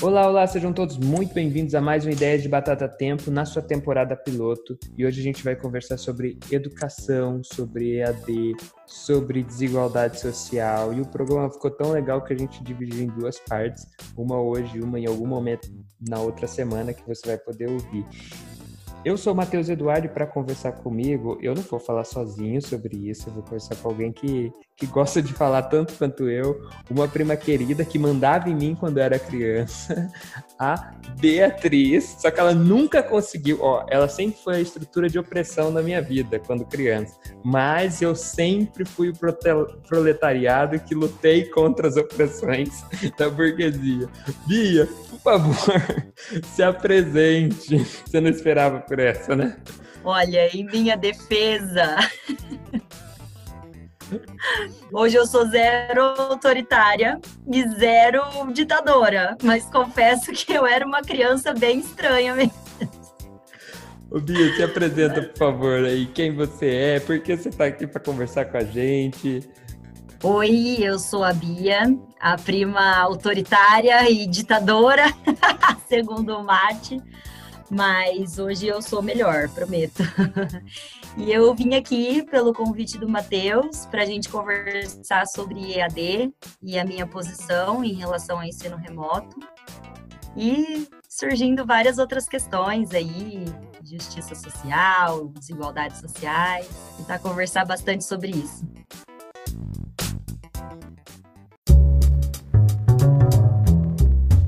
Olá, 0.00 0.28
olá, 0.28 0.46
sejam 0.46 0.72
todos 0.72 0.98
muito 0.98 1.32
bem-vindos 1.34 1.74
a 1.74 1.80
mais 1.80 2.04
uma 2.04 2.12
Ideia 2.12 2.38
de 2.38 2.48
Batata 2.48 2.88
Tempo 2.88 3.30
na 3.30 3.44
sua 3.44 3.62
temporada 3.62 4.14
piloto. 4.14 4.78
E 4.96 5.04
hoje 5.06 5.20
a 5.20 5.22
gente 5.22 5.42
vai 5.42 5.56
conversar 5.56 5.98
sobre 5.98 6.38
educação, 6.50 7.42
sobre 7.42 7.96
EAD, 7.96 8.54
sobre 8.86 9.42
desigualdade 9.42 10.20
social. 10.20 10.92
E 10.92 11.00
o 11.00 11.06
programa 11.06 11.50
ficou 11.50 11.70
tão 11.70 11.92
legal 11.92 12.22
que 12.22 12.32
a 12.32 12.38
gente 12.38 12.62
dividiu 12.62 13.04
em 13.04 13.08
duas 13.08 13.38
partes, 13.40 13.86
uma 14.16 14.40
hoje, 14.40 14.80
uma 14.80 15.00
em 15.00 15.06
algum 15.06 15.26
momento 15.26 15.68
na 16.08 16.20
outra 16.20 16.46
semana 16.46 16.92
que 16.92 17.06
você 17.06 17.26
vai 17.26 17.38
poder 17.38 17.68
ouvir. 17.70 18.04
Eu 19.04 19.18
sou 19.18 19.34
o 19.34 19.36
Matheus 19.36 19.68
Eduardo 19.68 20.08
para 20.08 20.26
conversar 20.26 20.72
comigo, 20.72 21.38
eu 21.42 21.54
não 21.54 21.62
vou 21.62 21.78
falar 21.78 22.04
sozinho 22.04 22.62
sobre 22.62 22.96
isso, 23.10 23.28
eu 23.28 23.34
vou 23.34 23.42
conversar 23.42 23.76
com 23.76 23.88
alguém 23.88 24.10
que, 24.10 24.50
que 24.76 24.86
gosta 24.86 25.22
de 25.22 25.32
falar 25.32 25.62
tanto 25.62 25.94
quanto 25.94 26.28
eu, 26.28 26.66
uma 26.90 27.06
prima 27.06 27.36
querida 27.36 27.84
que 27.84 27.98
mandava 27.98 28.48
em 28.48 28.54
mim 28.54 28.76
quando 28.78 28.98
eu 28.98 29.04
era 29.04 29.18
criança, 29.18 30.10
a 30.58 30.92
Beatriz, 31.20 32.16
só 32.18 32.30
que 32.30 32.40
ela 32.40 32.54
nunca 32.54 33.02
conseguiu, 33.02 33.58
ó, 33.60 33.86
ela 33.88 34.08
sempre 34.08 34.38
foi 34.42 34.56
a 34.56 34.60
estrutura 34.60 35.08
de 35.08 35.18
opressão 35.18 35.70
na 35.70 35.80
minha 35.80 36.02
vida 36.02 36.40
quando 36.40 36.64
criança, 36.64 37.14
mas 37.44 38.02
eu 38.02 38.16
sempre 38.16 38.84
fui 38.84 39.10
o 39.10 39.14
proletariado 39.86 40.80
que 40.80 40.94
lutei 40.94 41.44
contra 41.44 41.86
as 41.86 41.96
opressões 41.96 42.84
da 43.16 43.30
burguesia. 43.30 44.08
Bia, 44.46 44.86
por 45.10 45.20
favor, 45.20 45.82
se 46.52 46.62
apresente. 46.62 47.78
Você 47.78 48.20
não 48.20 48.30
esperava 48.30 48.80
por 48.80 48.98
essa, 48.98 49.36
né? 49.36 49.56
Olha, 50.02 50.54
em 50.54 50.66
minha 50.66 50.96
defesa. 50.96 51.96
Hoje 54.92 55.16
eu 55.16 55.26
sou 55.26 55.46
zero 55.46 56.02
autoritária 56.02 57.20
e 57.50 57.68
zero 57.70 58.22
ditadora, 58.52 59.36
mas 59.42 59.64
confesso 59.66 60.32
que 60.32 60.52
eu 60.52 60.66
era 60.66 60.86
uma 60.86 61.02
criança 61.02 61.52
bem 61.52 61.80
estranha 61.80 62.34
mesmo. 62.34 62.54
Ô 64.10 64.20
Bia, 64.20 64.54
se 64.54 64.62
apresenta, 64.62 65.22
por 65.22 65.36
favor, 65.36 65.84
aí. 65.84 66.06
Quem 66.06 66.34
você 66.34 66.66
é? 66.66 67.00
Por 67.00 67.18
que 67.20 67.36
você 67.36 67.48
está 67.48 67.64
aqui 67.64 67.86
para 67.86 68.00
conversar 68.00 68.44
com 68.44 68.58
a 68.58 68.64
gente? 68.64 69.48
Oi, 70.22 70.76
eu 70.80 70.98
sou 70.98 71.24
a 71.24 71.32
Bia, 71.32 71.82
a 72.20 72.36
prima 72.36 72.96
autoritária 72.98 74.08
e 74.08 74.26
ditadora, 74.26 75.04
segundo 75.88 76.36
o 76.36 76.44
Mate 76.44 77.02
mas 77.74 78.38
hoje 78.38 78.68
eu 78.68 78.80
sou 78.80 79.02
melhor, 79.02 79.48
prometo. 79.48 80.00
e 81.18 81.32
eu 81.32 81.52
vim 81.56 81.74
aqui 81.74 82.22
pelo 82.22 82.54
convite 82.54 82.96
do 82.96 83.08
Matheus 83.08 83.84
para 83.86 84.02
a 84.02 84.06
gente 84.06 84.28
conversar 84.28 85.26
sobre 85.26 85.72
EAD 85.72 86.32
e 86.62 86.78
a 86.78 86.84
minha 86.84 87.04
posição 87.04 87.82
em 87.82 87.94
relação 87.94 88.38
ao 88.38 88.44
ensino 88.44 88.76
remoto. 88.76 89.40
E 90.36 90.86
surgindo 91.08 91.66
várias 91.66 91.98
outras 91.98 92.28
questões 92.28 92.92
aí, 92.92 93.44
justiça 93.82 94.36
social, 94.36 95.26
desigualdades 95.28 96.00
sociais, 96.00 96.68
tentar 96.96 97.18
conversar 97.18 97.64
bastante 97.64 98.04
sobre 98.04 98.30
isso. 98.30 98.64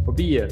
Ô 0.06 0.12
Bia, 0.12 0.46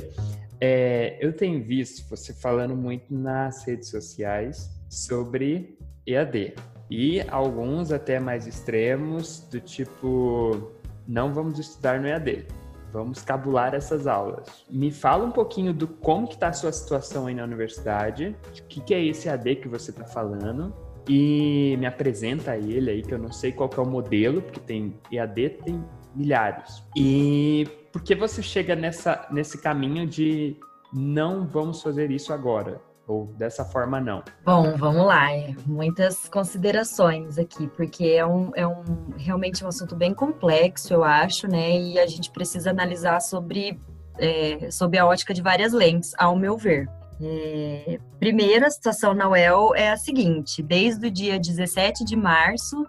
é, 0.67 1.19
eu 1.21 1.31
tenho 1.35 1.63
visto 1.63 2.09
você 2.09 2.33
falando 2.33 2.75
muito 2.75 3.13
nas 3.13 3.67
redes 3.67 3.91
sociais 3.91 4.71
sobre 4.89 5.79
EAD 6.07 6.55
e 6.91 7.21
alguns 7.29 7.93
até 7.93 8.19
mais 8.19 8.47
extremos 8.47 9.41
do 9.51 9.61
tipo 9.61 10.73
não 11.07 11.35
vamos 11.35 11.59
estudar 11.59 12.01
no 12.01 12.09
EAD, 12.09 12.47
vamos 12.91 13.21
cabular 13.21 13.75
essas 13.75 14.07
aulas. 14.07 14.65
Me 14.71 14.91
fala 14.91 15.27
um 15.27 15.31
pouquinho 15.31 15.75
do 15.75 15.87
como 15.87 16.27
que 16.27 16.33
está 16.33 16.49
a 16.49 16.53
sua 16.55 16.73
situação 16.73 17.27
aí 17.27 17.35
na 17.35 17.45
universidade, 17.45 18.35
o 18.49 18.63
que, 18.67 18.81
que 18.81 18.95
é 18.95 19.05
esse 19.05 19.29
EAD 19.29 19.57
que 19.57 19.69
você 19.69 19.91
está 19.91 20.07
falando 20.07 20.75
e 21.07 21.77
me 21.79 21.85
apresenta 21.85 22.57
ele 22.57 22.91
aí 22.91 23.03
que 23.03 23.13
eu 23.13 23.19
não 23.19 23.31
sei 23.31 23.53
qual 23.53 23.69
é 23.77 23.81
o 23.81 23.87
modelo, 23.87 24.41
porque 24.41 24.61
tem 24.61 24.99
EAD 25.13 25.51
tem 25.63 25.85
milhares. 26.15 26.83
E 26.97 27.69
por 27.95 28.03
que 28.03 28.13
você 28.13 28.43
chega 28.43 28.75
nessa, 28.75 29.25
nesse 29.31 29.57
caminho 29.57 30.05
de 30.05 30.57
não 30.93 31.47
vamos 31.47 31.81
fazer 31.81 32.11
isso 32.11 32.33
agora? 32.33 32.81
Ou 33.07 33.27
dessa 33.39 33.65
forma 33.65 34.01
não? 34.01 34.21
Bom, 34.45 34.77
vamos 34.77 35.07
lá. 35.07 35.29
Muitas 35.65 36.29
considerações 36.29 37.39
aqui, 37.39 37.69
porque 37.69 38.07
é, 38.07 38.27
um, 38.27 38.51
é 38.57 38.67
um 38.67 38.83
realmente 39.17 39.65
um 39.65 39.69
assunto 39.69 39.95
bem 39.95 40.13
complexo, 40.13 40.93
eu 40.93 41.05
acho, 41.05 41.47
né? 41.47 41.79
E 41.79 41.97
a 42.01 42.07
gente 42.09 42.33
precisa 42.33 42.71
analisar 42.71 43.21
sobre, 43.21 43.81
é, 44.19 44.73
sobre 44.73 44.99
a 44.99 45.07
ótica 45.07 45.33
de 45.33 45.41
várias 45.41 45.73
lentes, 45.73 46.15
ao 46.19 46.35
meu 46.35 46.59
ver. 46.59 46.91
É, 47.23 48.01
primeiro, 48.19 48.67
a 48.67 48.71
situação 48.71 49.15
na 49.15 49.29
UEL 49.29 49.73
é 49.77 49.93
a 49.93 49.97
seguinte: 49.97 50.65
desde 50.65 51.07
o 51.07 51.11
dia 51.13 51.39
17 51.39 52.05
de 52.05 52.17
março 52.17 52.85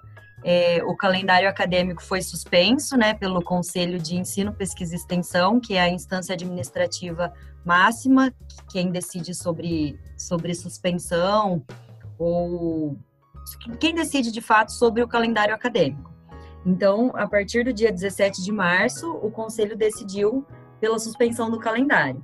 é, 0.48 0.80
o 0.84 0.96
calendário 0.96 1.50
acadêmico 1.50 2.04
foi 2.04 2.22
suspenso 2.22 2.96
né, 2.96 3.16
pelo 3.16 3.42
Conselho 3.42 3.98
de 3.98 4.16
Ensino, 4.16 4.54
Pesquisa 4.54 4.94
e 4.94 4.96
Extensão, 4.96 5.60
que 5.60 5.74
é 5.74 5.82
a 5.82 5.90
instância 5.90 6.34
administrativa 6.34 7.34
máxima, 7.66 8.32
quem 8.70 8.92
decide 8.92 9.34
sobre, 9.34 10.00
sobre 10.16 10.54
suspensão 10.54 11.64
ou 12.20 12.96
quem 13.80 13.96
decide 13.96 14.32
de 14.32 14.40
fato 14.40 14.72
sobre 14.72 15.02
o 15.02 15.08
calendário 15.08 15.56
acadêmico. 15.56 16.14
Então, 16.64 17.12
a 17.16 17.28
partir 17.28 17.66
do 17.66 17.74
dia 17.74 17.92
17 17.92 18.44
de 18.44 18.52
março, 18.52 19.12
o 19.14 19.32
Conselho 19.32 19.76
decidiu 19.76 20.46
pela 20.80 21.00
suspensão 21.00 21.50
do 21.50 21.60
calendário. 21.60 22.22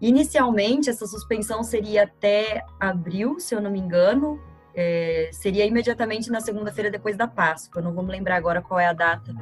Inicialmente, 0.00 0.90
essa 0.90 1.06
suspensão 1.06 1.62
seria 1.62 2.02
até 2.02 2.64
abril, 2.80 3.38
se 3.38 3.54
eu 3.54 3.60
não 3.60 3.70
me 3.70 3.78
engano, 3.78 4.40
é, 4.74 5.30
seria 5.32 5.66
imediatamente 5.66 6.30
na 6.30 6.40
segunda-feira 6.40 6.90
depois 6.90 7.16
da 7.16 7.26
Páscoa. 7.26 7.82
Não 7.82 7.92
vou 7.92 8.04
lembrar 8.04 8.36
agora 8.36 8.62
qual 8.62 8.78
é 8.78 8.86
a 8.86 8.92
data 8.92 9.34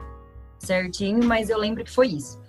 certinho, 0.59 1.25
mas 1.25 1.51
eu 1.51 1.59
lembro 1.59 1.85
que 1.85 1.91
foi 1.91 2.09
isso. 2.09 2.41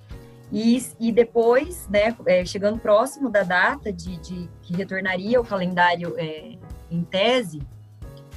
E, 0.51 0.83
e 0.99 1.11
depois, 1.11 1.87
né, 1.87 2.15
é, 2.25 2.43
chegando 2.43 2.79
próximo 2.79 3.29
da 3.29 3.43
data 3.43 3.93
de, 3.93 4.17
de 4.17 4.49
que 4.63 4.75
retornaria 4.75 5.39
o 5.39 5.45
calendário 5.45 6.15
é, 6.17 6.57
em 6.89 7.03
tese, 7.03 7.61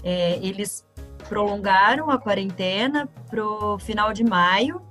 é, 0.05 0.39
eles 0.43 0.85
prolongaram 1.29 2.11
a 2.11 2.19
quarentena 2.19 3.09
para 3.31 3.43
o 3.43 3.79
final 3.79 4.13
de 4.13 4.23
maio, 4.23 4.83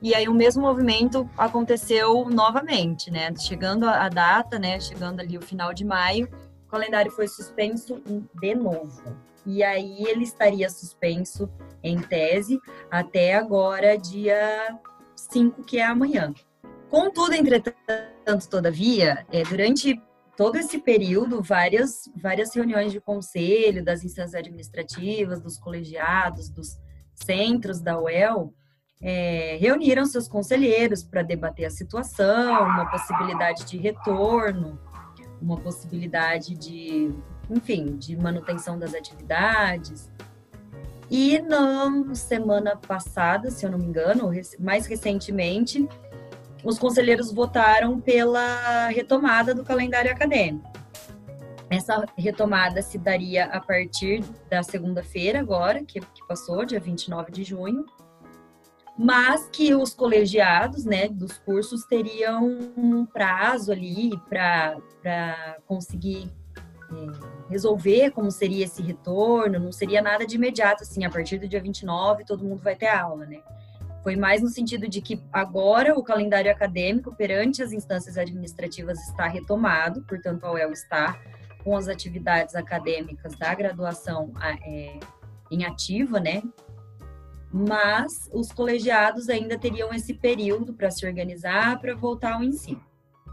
e 0.00 0.14
aí 0.14 0.28
o 0.28 0.34
mesmo 0.34 0.62
movimento 0.62 1.28
aconteceu 1.36 2.28
novamente, 2.28 3.10
né? 3.10 3.34
Chegando 3.36 3.88
a 3.88 4.08
data, 4.08 4.58
né? 4.58 4.78
Chegando 4.78 5.20
ali 5.20 5.36
o 5.36 5.42
final 5.42 5.74
de 5.74 5.84
maio, 5.84 6.28
o 6.68 6.70
calendário 6.70 7.10
foi 7.10 7.26
suspenso 7.26 8.02
de 8.34 8.54
novo. 8.54 9.16
E 9.46 9.64
aí 9.64 10.04
ele 10.04 10.24
estaria 10.24 10.68
suspenso 10.68 11.48
em 11.82 11.98
tese 11.98 12.60
até 12.90 13.34
agora, 13.34 13.96
dia 13.96 14.78
5, 15.16 15.64
que 15.64 15.78
é 15.78 15.86
amanhã. 15.86 16.34
Contudo, 16.90 17.32
entretanto, 17.32 18.48
todavia, 18.50 19.26
é, 19.32 19.42
durante 19.44 19.98
todo 20.36 20.56
esse 20.56 20.78
período, 20.78 21.42
várias, 21.42 22.02
várias 22.14 22.54
reuniões 22.54 22.92
de 22.92 23.00
conselho, 23.00 23.82
das 23.82 24.04
instâncias 24.04 24.34
administrativas, 24.34 25.40
dos 25.40 25.56
colegiados, 25.56 26.50
dos 26.50 26.78
centros 27.14 27.80
da 27.80 27.98
UEL, 27.98 28.52
é, 29.00 29.56
reuniram 29.58 30.04
seus 30.04 30.28
conselheiros 30.28 31.02
para 31.02 31.22
debater 31.22 31.64
a 31.64 31.70
situação, 31.70 32.62
uma 32.62 32.90
possibilidade 32.90 33.64
de 33.64 33.78
retorno, 33.78 34.78
uma 35.40 35.56
possibilidade 35.56 36.54
de, 36.54 37.12
enfim, 37.50 37.96
de 37.96 38.16
manutenção 38.16 38.78
das 38.78 38.94
atividades. 38.94 40.10
E 41.10 41.38
na 41.40 42.14
semana 42.14 42.76
passada, 42.76 43.50
se 43.50 43.64
eu 43.64 43.70
não 43.70 43.78
me 43.78 43.86
engano, 43.86 44.30
mais 44.58 44.86
recentemente, 44.86 45.88
os 46.62 46.78
conselheiros 46.78 47.32
votaram 47.32 48.00
pela 48.00 48.88
retomada 48.88 49.54
do 49.54 49.64
calendário 49.64 50.10
acadêmico. 50.10 50.70
Essa 51.70 52.04
retomada 52.16 52.80
se 52.80 52.98
daria 52.98 53.44
a 53.46 53.60
partir 53.60 54.24
da 54.48 54.62
segunda-feira, 54.62 55.38
agora, 55.40 55.84
que, 55.84 56.00
que 56.00 56.26
passou, 56.26 56.64
dia 56.64 56.80
29 56.80 57.30
de 57.30 57.44
junho, 57.44 57.84
mas 58.98 59.48
que 59.48 59.72
os 59.74 59.94
colegiados 59.94 60.84
né, 60.84 61.08
dos 61.08 61.38
cursos 61.38 61.84
teriam 61.84 62.72
um 62.76 63.06
prazo 63.06 63.70
ali 63.70 64.10
para 64.28 65.56
conseguir 65.66 66.28
é, 66.90 67.48
resolver 67.48 68.10
como 68.10 68.30
seria 68.32 68.64
esse 68.64 68.82
retorno, 68.82 69.60
não 69.60 69.70
seria 69.70 70.02
nada 70.02 70.26
de 70.26 70.34
imediato, 70.34 70.82
assim, 70.82 71.04
a 71.04 71.10
partir 71.10 71.38
do 71.38 71.46
dia 71.46 71.62
29 71.62 72.24
todo 72.24 72.44
mundo 72.44 72.60
vai 72.60 72.74
ter 72.74 72.88
aula, 72.88 73.24
né? 73.24 73.40
Foi 74.02 74.16
mais 74.16 74.42
no 74.42 74.48
sentido 74.48 74.88
de 74.88 75.00
que 75.00 75.22
agora 75.32 75.96
o 75.96 76.02
calendário 76.02 76.50
acadêmico 76.50 77.14
perante 77.14 77.62
as 77.62 77.72
instâncias 77.72 78.18
administrativas 78.18 78.98
está 79.06 79.28
retomado, 79.28 80.02
portanto 80.02 80.44
a 80.44 80.52
UEL 80.52 80.72
está 80.72 81.20
com 81.62 81.76
as 81.76 81.86
atividades 81.86 82.56
acadêmicas 82.56 83.36
da 83.36 83.54
graduação 83.54 84.32
é, 84.42 84.98
em 85.50 85.64
ativa, 85.64 86.18
né? 86.18 86.42
Mas 87.52 88.28
os 88.32 88.52
colegiados 88.52 89.28
ainda 89.28 89.58
teriam 89.58 89.92
esse 89.92 90.14
período 90.14 90.74
para 90.74 90.90
se 90.90 91.06
organizar 91.06 91.80
para 91.80 91.94
voltar 91.94 92.34
ao 92.34 92.42
ensino. 92.42 92.82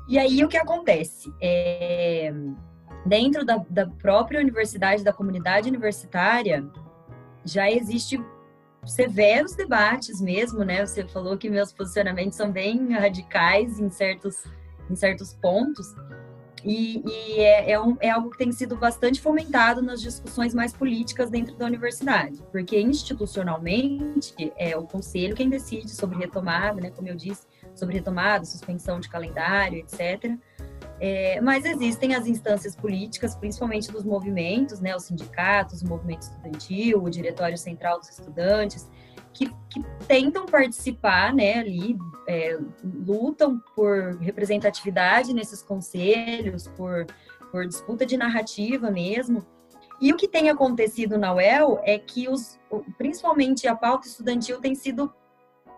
E 0.08 0.18
aí 0.18 0.44
o 0.44 0.48
que 0.48 0.58
acontece? 0.58 1.34
É, 1.42 2.32
dentro 3.06 3.46
da, 3.46 3.64
da 3.70 3.88
própria 3.88 4.40
universidade, 4.40 5.04
da 5.04 5.12
comunidade 5.12 5.68
universitária, 5.68 6.66
já 7.44 7.70
existe 7.70 8.24
severos 8.86 9.56
debates 9.56 10.22
mesmo, 10.22 10.64
né? 10.64 10.86
Você 10.86 11.08
falou 11.08 11.38
que 11.38 11.50
meus 11.50 11.74
posicionamentos 11.74 12.38
são 12.38 12.52
bem 12.52 12.94
radicais 12.94 13.80
em 13.80 13.90
certos, 13.90 14.44
em 14.90 14.96
certos 14.96 15.34
pontos. 15.34 15.94
E, 16.66 17.04
e 17.06 17.40
é, 17.40 17.74
é, 17.74 17.80
um, 17.80 17.96
é, 18.00 18.10
algo 18.10 18.32
que 18.32 18.40
tem 18.40 18.52
sido 18.52 18.76
bastante 18.76 19.22
fomentado 19.22 19.84
nas 19.84 20.02
discussões 20.02 20.52
mais 20.56 20.74
políticas 20.74 21.30
dentro 21.30 21.56
da 21.56 21.66
universidade, 21.66 22.42
porque 22.52 22.80
institucionalmente 22.82 24.34
é 24.58 24.76
o 24.76 24.82
conselho 24.82 25.36
quem 25.36 25.48
decide 25.48 25.92
sobre 25.92 26.18
retomada, 26.18 26.82
né, 26.82 26.90
como 26.90 27.08
eu 27.08 27.16
disse, 27.16 27.46
sobre 27.76 27.96
retomada, 27.96 28.46
suspensão 28.46 29.00
de 29.00 29.08
calendário, 29.08 29.78
etc. 29.78 30.36
É, 31.00 31.40
mas 31.40 31.66
existem 31.66 32.16
as 32.16 32.26
instâncias 32.26 32.76
políticas, 32.76 33.36
principalmente 33.36 33.92
dos 33.92 34.04
movimentos, 34.04 34.80
né, 34.80 34.96
os 34.96 35.04
sindicatos, 35.04 35.84
o 35.84 35.88
movimento 35.88 36.24
estudantil, 36.24 37.04
o 37.04 37.10
Diretório 37.12 37.60
Central 37.60 38.00
dos 38.00 38.10
Estudantes, 38.10 38.90
que, 39.36 39.48
que 39.70 39.84
tentam 40.08 40.46
participar, 40.46 41.34
né, 41.34 41.60
ali, 41.60 41.98
é, 42.28 42.58
lutam 43.06 43.62
por 43.76 44.18
representatividade 44.20 45.34
nesses 45.34 45.62
conselhos, 45.62 46.68
por, 46.70 47.06
por 47.52 47.68
disputa 47.68 48.06
de 48.06 48.16
narrativa 48.16 48.90
mesmo. 48.90 49.46
E 50.02 50.12
o 50.12 50.18
que 50.18 50.28
tem 50.28 50.50
acontecido 50.50 51.18
na 51.18 51.34
UEL 51.34 51.80
é 51.84 52.00
que 52.00 52.28
os, 52.30 52.60
principalmente 52.98 53.68
a 53.68 53.76
pauta 53.76 54.08
estudantil 54.08 54.60
tem 54.60 54.74
sido 54.74 55.14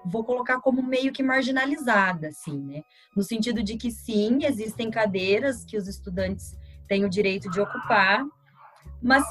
vou 0.06 0.24
colocar 0.24 0.62
como 0.62 0.81
meio 0.81 1.12
que 1.12 1.21
marginalizada, 1.21 2.30
assim, 2.30 2.57
né? 2.62 2.81
No 3.13 3.24
sentido 3.24 3.62
de 3.62 3.75
que 3.75 3.92
sim, 3.92 4.45
existem 4.45 4.89
cadeiras 4.89 5.65
que 5.65 5.75
os 5.75 5.86
estudantes 5.86 6.56
têm 6.88 7.04
o 7.04 7.09
direito 7.09 7.50
de 7.50 7.59
ocupar, 7.59 8.24
mas 9.01 9.25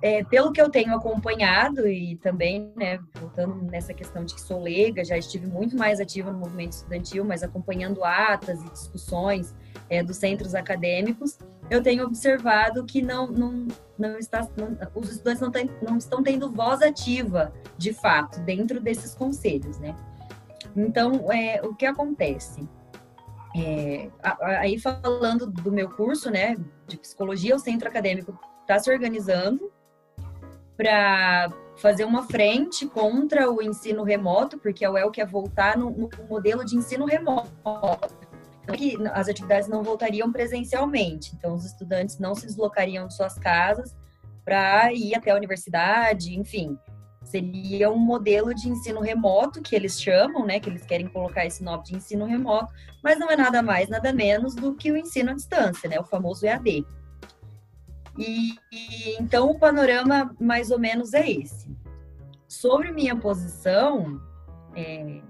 é, 0.00 0.22
pelo 0.22 0.52
que 0.52 0.60
eu 0.60 0.70
tenho 0.70 0.94
acompanhado 0.94 1.88
e 1.88 2.16
também, 2.16 2.72
né, 2.76 3.00
voltando 3.14 3.62
nessa 3.62 3.92
questão 3.92 4.24
de 4.24 4.34
que 4.34 4.40
sou 4.40 4.62
leiga, 4.62 5.04
já 5.04 5.18
estive 5.18 5.46
muito 5.46 5.76
mais 5.76 5.98
ativa 5.98 6.30
no 6.30 6.38
movimento 6.38 6.72
estudantil, 6.72 7.24
mas 7.24 7.42
acompanhando 7.42 8.04
atas 8.04 8.62
e 8.62 8.70
discussões 8.70 9.54
é, 9.90 10.02
dos 10.02 10.16
centros 10.16 10.54
acadêmicos, 10.54 11.38
eu 11.68 11.82
tenho 11.82 12.04
observado 12.04 12.84
que 12.84 13.02
não, 13.02 13.26
não, 13.26 13.66
não 13.98 14.18
está, 14.18 14.46
não, 14.56 14.76
os 14.94 15.10
estudantes 15.10 15.40
não, 15.40 15.50
tem, 15.50 15.70
não 15.82 15.98
estão 15.98 16.22
tendo 16.22 16.50
voz 16.50 16.80
ativa, 16.80 17.52
de 17.76 17.92
fato, 17.92 18.40
dentro 18.40 18.80
desses 18.80 19.14
conselhos, 19.14 19.78
né? 19.78 19.96
Então, 20.76 21.30
é, 21.32 21.60
o 21.62 21.74
que 21.74 21.84
acontece? 21.84 22.68
É, 23.56 24.08
aí 24.22 24.78
falando 24.78 25.46
do 25.46 25.72
meu 25.72 25.90
curso, 25.90 26.30
né, 26.30 26.56
de 26.86 26.96
psicologia, 26.98 27.56
o 27.56 27.58
centro 27.58 27.88
acadêmico 27.88 28.38
está 28.62 28.78
se 28.78 28.90
organizando 28.92 29.72
para 30.78 31.52
fazer 31.76 32.04
uma 32.04 32.22
frente 32.22 32.86
contra 32.86 33.50
o 33.50 33.60
ensino 33.60 34.04
remoto, 34.04 34.58
porque 34.58 34.84
a 34.84 34.92
UEL 34.92 35.10
quer 35.10 35.26
voltar 35.26 35.76
no, 35.76 35.90
no 35.90 36.08
modelo 36.30 36.64
de 36.64 36.76
ensino 36.76 37.04
remoto. 37.04 37.50
Que 38.76 38.96
as 39.12 39.28
atividades 39.28 39.68
não 39.68 39.82
voltariam 39.82 40.30
presencialmente, 40.30 41.34
então 41.34 41.54
os 41.54 41.64
estudantes 41.64 42.18
não 42.18 42.34
se 42.34 42.46
deslocariam 42.46 43.08
de 43.08 43.14
suas 43.14 43.38
casas 43.38 43.96
para 44.44 44.92
ir 44.92 45.14
até 45.14 45.30
a 45.30 45.36
universidade, 45.36 46.38
enfim, 46.38 46.78
seria 47.24 47.90
um 47.90 47.98
modelo 47.98 48.54
de 48.54 48.68
ensino 48.68 49.00
remoto 49.00 49.60
que 49.60 49.74
eles 49.74 50.00
chamam, 50.00 50.46
né, 50.46 50.60
que 50.60 50.68
eles 50.68 50.84
querem 50.84 51.08
colocar 51.08 51.44
esse 51.44 51.62
nome 51.62 51.82
de 51.84 51.96
ensino 51.96 52.24
remoto, 52.24 52.72
mas 53.02 53.18
não 53.18 53.30
é 53.30 53.36
nada 53.36 53.62
mais, 53.62 53.88
nada 53.88 54.12
menos 54.12 54.54
do 54.54 54.74
que 54.74 54.92
o 54.92 54.96
ensino 54.96 55.30
à 55.30 55.34
distância, 55.34 55.88
né, 55.88 55.98
o 55.98 56.04
famoso 56.04 56.46
EAD. 56.46 56.86
E, 58.18 58.58
e 58.72 59.16
então 59.20 59.48
o 59.50 59.58
panorama 59.58 60.34
mais 60.40 60.70
ou 60.70 60.78
menos 60.78 61.14
é 61.14 61.30
esse. 61.30 61.70
Sobre 62.48 62.90
minha 62.90 63.14
posição, 63.14 64.20
é, 64.74 65.20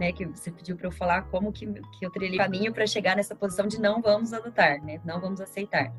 né, 0.00 0.12
que 0.12 0.26
você 0.26 0.50
pediu 0.50 0.76
para 0.76 0.88
eu 0.88 0.92
falar 0.92 1.22
como 1.22 1.52
que, 1.52 1.66
que 1.66 2.04
eu 2.04 2.10
trilhei 2.10 2.36
caminho 2.36 2.72
para 2.72 2.86
chegar 2.86 3.14
nessa 3.14 3.34
posição 3.34 3.68
de 3.68 3.80
não 3.80 4.02
vamos 4.02 4.32
adotar, 4.32 4.82
né, 4.82 5.00
não 5.04 5.20
vamos 5.20 5.40
aceitar. 5.40 5.92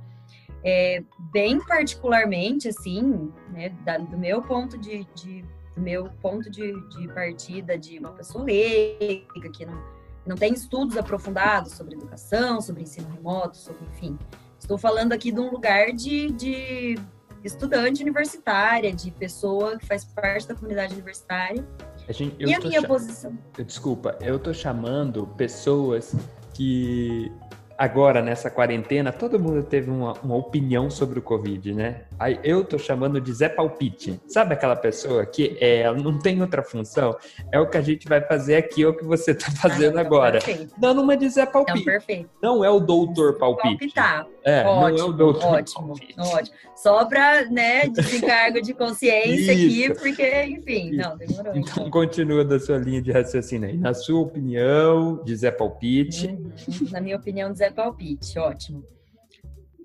É, 0.63 1.03
bem 1.31 1.63
particularmente, 1.65 2.67
assim, 2.67 3.31
né, 3.51 3.69
da, 3.85 3.97
do 3.97 4.17
meu 4.17 4.41
ponto 4.41 4.77
de, 4.77 5.07
de 5.15 5.45
do 5.77 5.81
meu 5.81 6.09
ponto 6.21 6.49
de, 6.49 6.73
de, 6.89 7.07
partida 7.09 7.77
de 7.77 7.99
uma 7.99 8.11
pessoa 8.11 8.43
leiga 8.43 9.49
que 9.53 9.63
não, 9.63 9.79
não 10.25 10.35
tem 10.35 10.51
estudos 10.51 10.97
aprofundados 10.97 11.73
sobre 11.73 11.93
educação, 11.93 12.59
sobre 12.59 12.81
ensino 12.81 13.07
remoto, 13.09 13.55
sobre, 13.57 13.85
enfim, 13.85 14.17
estou 14.59 14.77
falando 14.77 15.13
aqui 15.13 15.31
de 15.31 15.39
um 15.39 15.49
lugar 15.49 15.91
de, 15.93 16.31
de 16.31 16.99
estudante 17.43 18.01
universitária, 18.01 18.91
de 18.93 19.11
pessoa 19.11 19.77
que 19.77 19.85
faz 19.85 20.03
parte 20.03 20.47
da 20.47 20.55
comunidade 20.55 20.93
universitária 20.93 21.65
a 22.07 22.11
gente, 22.13 22.35
e 22.39 22.53
a 22.53 22.59
minha 22.59 22.81
posição? 22.83 23.37
Desculpa, 23.57 24.17
eu 24.21 24.39
tô 24.39 24.53
chamando 24.53 25.27
pessoas 25.27 26.15
que 26.53 27.31
agora 27.77 28.21
nessa 28.21 28.49
quarentena 28.49 29.11
todo 29.11 29.39
mundo 29.39 29.61
teve 29.61 29.91
uma, 29.91 30.13
uma, 30.23 30.35
opinião 30.35 30.89
sobre 30.89 31.19
o 31.19 31.21
Covid, 31.21 31.73
né? 31.73 32.05
Aí 32.19 32.39
eu 32.43 32.63
tô 32.63 32.79
chamando 32.79 33.21
de 33.21 33.31
Zé 33.31 33.47
Palpite. 33.47 34.19
Sabe 34.27 34.53
aquela 34.53 34.75
pessoa 34.75 35.25
que 35.25 35.55
é, 35.61 35.91
não 35.93 36.17
tem 36.17 36.41
outra 36.41 36.63
função? 36.63 37.15
É 37.51 37.59
o 37.59 37.69
que 37.69 37.77
a 37.77 37.81
gente 37.81 38.07
vai 38.07 38.21
fazer 38.21 38.55
aqui, 38.55 38.83
é 38.83 38.87
o 38.87 38.95
que 38.95 39.03
você 39.03 39.35
tá 39.35 39.51
fazendo 39.61 39.97
ah, 39.97 40.01
agora. 40.01 40.39
Perfeito. 40.39 40.73
Dando 40.77 41.01
uma 41.01 41.15
de 41.15 41.29
Zé 41.29 41.45
Palpite. 41.45 41.77
Não, 41.77 41.85
perfeito. 41.85 42.29
Não 42.41 42.65
é 42.65 42.69
o 42.69 42.79
doutor 42.79 43.37
Palpite. 43.37 43.77
Palpitar. 43.77 44.27
É, 44.43 44.63
ótimo, 44.65 44.97
não 44.97 44.97
é 44.97 45.03
o 45.03 45.13
doutor 45.13 45.53
ótimo, 45.53 45.87
Palpite. 45.87 46.19
ótimo. 46.19 46.57
Só 46.75 47.05
para, 47.05 47.45
né, 47.45 47.87
desencargo 47.87 48.61
de 48.61 48.73
consciência 48.73 49.53
aqui, 49.53 49.93
porque, 49.93 50.43
enfim, 50.43 50.91
Isso. 50.91 50.97
não, 50.97 51.17
demorou. 51.17 51.55
Então 51.55 51.89
continua 51.89 52.43
da 52.43 52.59
sua 52.59 52.77
linha 52.77 53.01
de 53.01 53.11
raciocínio 53.11 53.69
aí. 53.69 53.77
Na 53.77 53.93
sua 53.93 54.21
opinião, 54.21 55.21
de 55.23 55.35
Zé 55.35 55.51
Palpite. 55.51 56.27
Uhum. 56.27 56.51
Na 56.91 57.01
minha 57.01 57.15
opinião, 57.15 57.51
de 57.51 57.59
Zé 57.59 57.69
Palpite, 57.69 58.39
ótimo. 58.39 58.83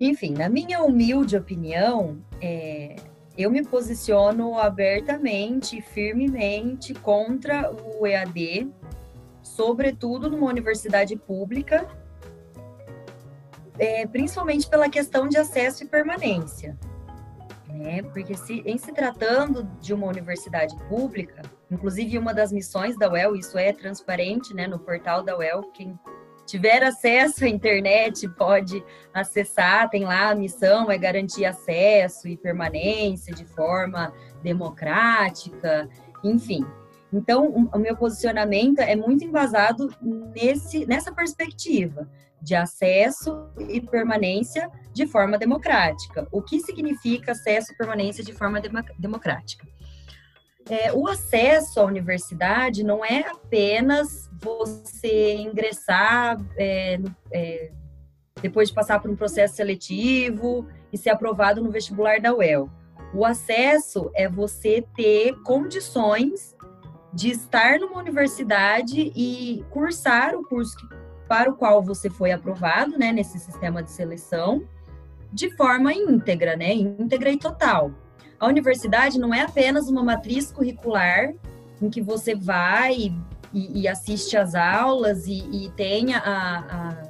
Enfim, 0.04 0.32
na 0.32 0.49
minha 0.49 0.82
humilde 0.82 1.37
opinião, 1.37 2.20
é, 2.40 2.96
eu 3.38 3.49
me 3.52 3.64
posiciono 3.64 4.58
abertamente, 4.58 5.81
firmemente 5.81 6.93
contra 6.93 7.71
o 7.71 8.04
EAD, 8.04 8.68
sobretudo 9.44 10.28
numa 10.28 10.49
universidade 10.49 11.14
pública, 11.14 11.87
é, 13.78 14.04
principalmente 14.04 14.68
pela 14.68 14.90
questão 14.90 15.28
de 15.28 15.37
acesso 15.37 15.85
e 15.85 15.87
permanência. 15.87 16.76
Né? 17.68 18.02
Porque 18.02 18.37
se, 18.37 18.61
em 18.66 18.76
se 18.78 18.92
tratando 18.92 19.62
de 19.80 19.94
uma 19.94 20.09
universidade 20.09 20.76
pública, 20.88 21.42
inclusive 21.71 22.18
uma 22.18 22.35
das 22.35 22.50
missões 22.50 22.99
da 22.99 23.09
UEL, 23.09 23.37
isso 23.37 23.56
é 23.56 23.73
transparente 23.73 24.52
né, 24.52 24.66
no 24.66 24.80
portal 24.80 25.23
da 25.23 25.38
UEL, 25.38 25.62
quem 25.73 25.97
tiver 26.52 26.82
acesso 26.82 27.47
à 27.47 27.49
internet 27.49 28.28
pode 28.28 28.85
acessar, 29.14 29.88
tem 29.88 30.04
lá 30.04 30.28
a 30.28 30.35
missão 30.35 30.90
é 30.90 30.99
garantir 30.99 31.47
acesso 31.47 32.28
e 32.28 32.37
permanência 32.37 33.35
de 33.35 33.47
forma 33.47 34.12
democrática, 34.42 35.88
enfim. 36.23 36.62
Então, 37.11 37.71
o 37.73 37.78
meu 37.78 37.97
posicionamento 37.97 38.80
é 38.80 38.94
muito 38.94 39.25
embasado 39.25 39.88
nesse, 40.35 40.85
nessa 40.85 41.11
perspectiva 41.11 42.06
de 42.42 42.54
acesso 42.54 43.49
e 43.59 43.80
permanência 43.80 44.71
de 44.92 45.06
forma 45.06 45.38
democrática. 45.38 46.28
O 46.30 46.42
que 46.42 46.61
significa 46.61 47.32
acesso 47.32 47.73
e 47.73 47.76
permanência 47.76 48.23
de 48.23 48.35
forma 48.35 48.61
democrática? 48.99 49.66
É, 50.69 50.92
o 50.92 51.09
acesso 51.09 51.81
à 51.81 51.85
universidade 51.85 52.85
não 52.85 53.04
é 53.04 53.21
apenas 53.21 54.31
você 54.40 55.35
ingressar 55.35 56.40
é, 56.57 56.99
é, 57.33 57.71
depois 58.40 58.69
de 58.69 58.75
passar 58.75 59.00
por 59.00 59.11
um 59.11 59.16
processo 59.16 59.57
seletivo 59.57 60.66
e 60.92 60.99
ser 60.99 61.11
aprovado 61.11 61.62
no 61.62 61.71
vestibular 61.71 62.21
da 62.21 62.35
UEL. 62.35 62.71
O 63.14 63.25
acesso 63.25 64.11
é 64.14 64.28
você 64.28 64.85
ter 64.97 65.35
condições 65.42 66.57
de 67.12 67.31
estar 67.31 67.78
numa 67.78 67.99
universidade 67.99 69.12
e 69.14 69.64
cursar 69.71 70.35
o 70.35 70.42
curso 70.42 70.88
para 71.28 71.50
o 71.50 71.54
qual 71.54 71.83
você 71.83 72.09
foi 72.09 72.33
aprovado, 72.33 72.99
né, 72.99 73.12
nesse 73.12 73.38
sistema 73.38 73.83
de 73.83 73.90
seleção, 73.90 74.66
de 75.33 75.54
forma 75.57 75.92
íntegra, 75.92 76.57
né, 76.57 76.73
íntegra 76.73 77.31
e 77.31 77.38
total. 77.38 77.90
A 78.42 78.49
universidade 78.49 79.20
não 79.20 79.32
é 79.32 79.42
apenas 79.42 79.88
uma 79.88 80.02
matriz 80.02 80.50
curricular 80.50 81.32
em 81.80 81.88
que 81.88 82.02
você 82.02 82.34
vai 82.34 83.14
e, 83.54 83.82
e 83.82 83.87
assiste 83.87 84.37
às 84.37 84.56
aulas 84.56 85.28
e, 85.28 85.49
e 85.52 85.70
tem 85.76 86.12
a, 86.12 86.18
a, 86.18 87.02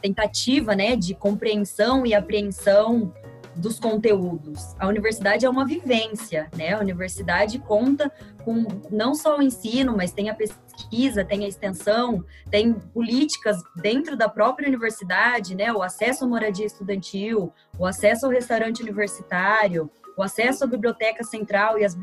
tentativa 0.00 0.76
né, 0.76 0.94
de 0.94 1.16
compreensão 1.16 2.06
e 2.06 2.14
apreensão 2.14 3.12
dos 3.56 3.80
conteúdos. 3.80 4.74
A 4.78 4.86
universidade 4.86 5.46
é 5.46 5.50
uma 5.50 5.64
vivência, 5.64 6.48
né? 6.56 6.74
A 6.74 6.80
universidade 6.80 7.58
conta 7.58 8.12
com 8.44 8.66
não 8.90 9.14
só 9.14 9.38
o 9.38 9.42
ensino, 9.42 9.96
mas 9.96 10.12
tem 10.12 10.28
a 10.28 10.34
pesquisa, 10.34 11.24
tem 11.24 11.44
a 11.44 11.48
extensão, 11.48 12.24
tem 12.50 12.74
políticas 12.74 13.56
dentro 13.76 14.16
da 14.16 14.28
própria 14.28 14.68
universidade, 14.68 15.54
né? 15.54 15.72
O 15.72 15.82
acesso 15.82 16.24
à 16.24 16.28
moradia 16.28 16.66
estudantil, 16.66 17.52
o 17.78 17.86
acesso 17.86 18.26
ao 18.26 18.32
restaurante 18.32 18.82
universitário, 18.82 19.90
o 20.16 20.22
acesso 20.22 20.64
à 20.64 20.66
biblioteca 20.66 21.24
central 21.24 21.78
e 21.78 21.84
às 21.84 21.96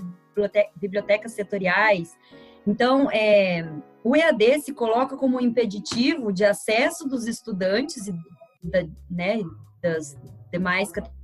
bibliotecas 0.76 1.34
setoriais. 1.34 2.18
Então, 2.66 3.10
é, 3.12 3.70
o 4.04 4.16
EAD 4.16 4.62
se 4.62 4.74
coloca 4.74 5.16
como 5.16 5.38
um 5.38 5.42
impeditivo 5.42 6.32
de 6.32 6.44
acesso 6.44 7.08
dos 7.08 7.28
estudantes 7.28 8.08
e 8.08 8.16
da, 8.64 8.84
né, 9.10 9.42
das 9.82 10.18
demais 10.52 10.92
categorias 10.92 11.23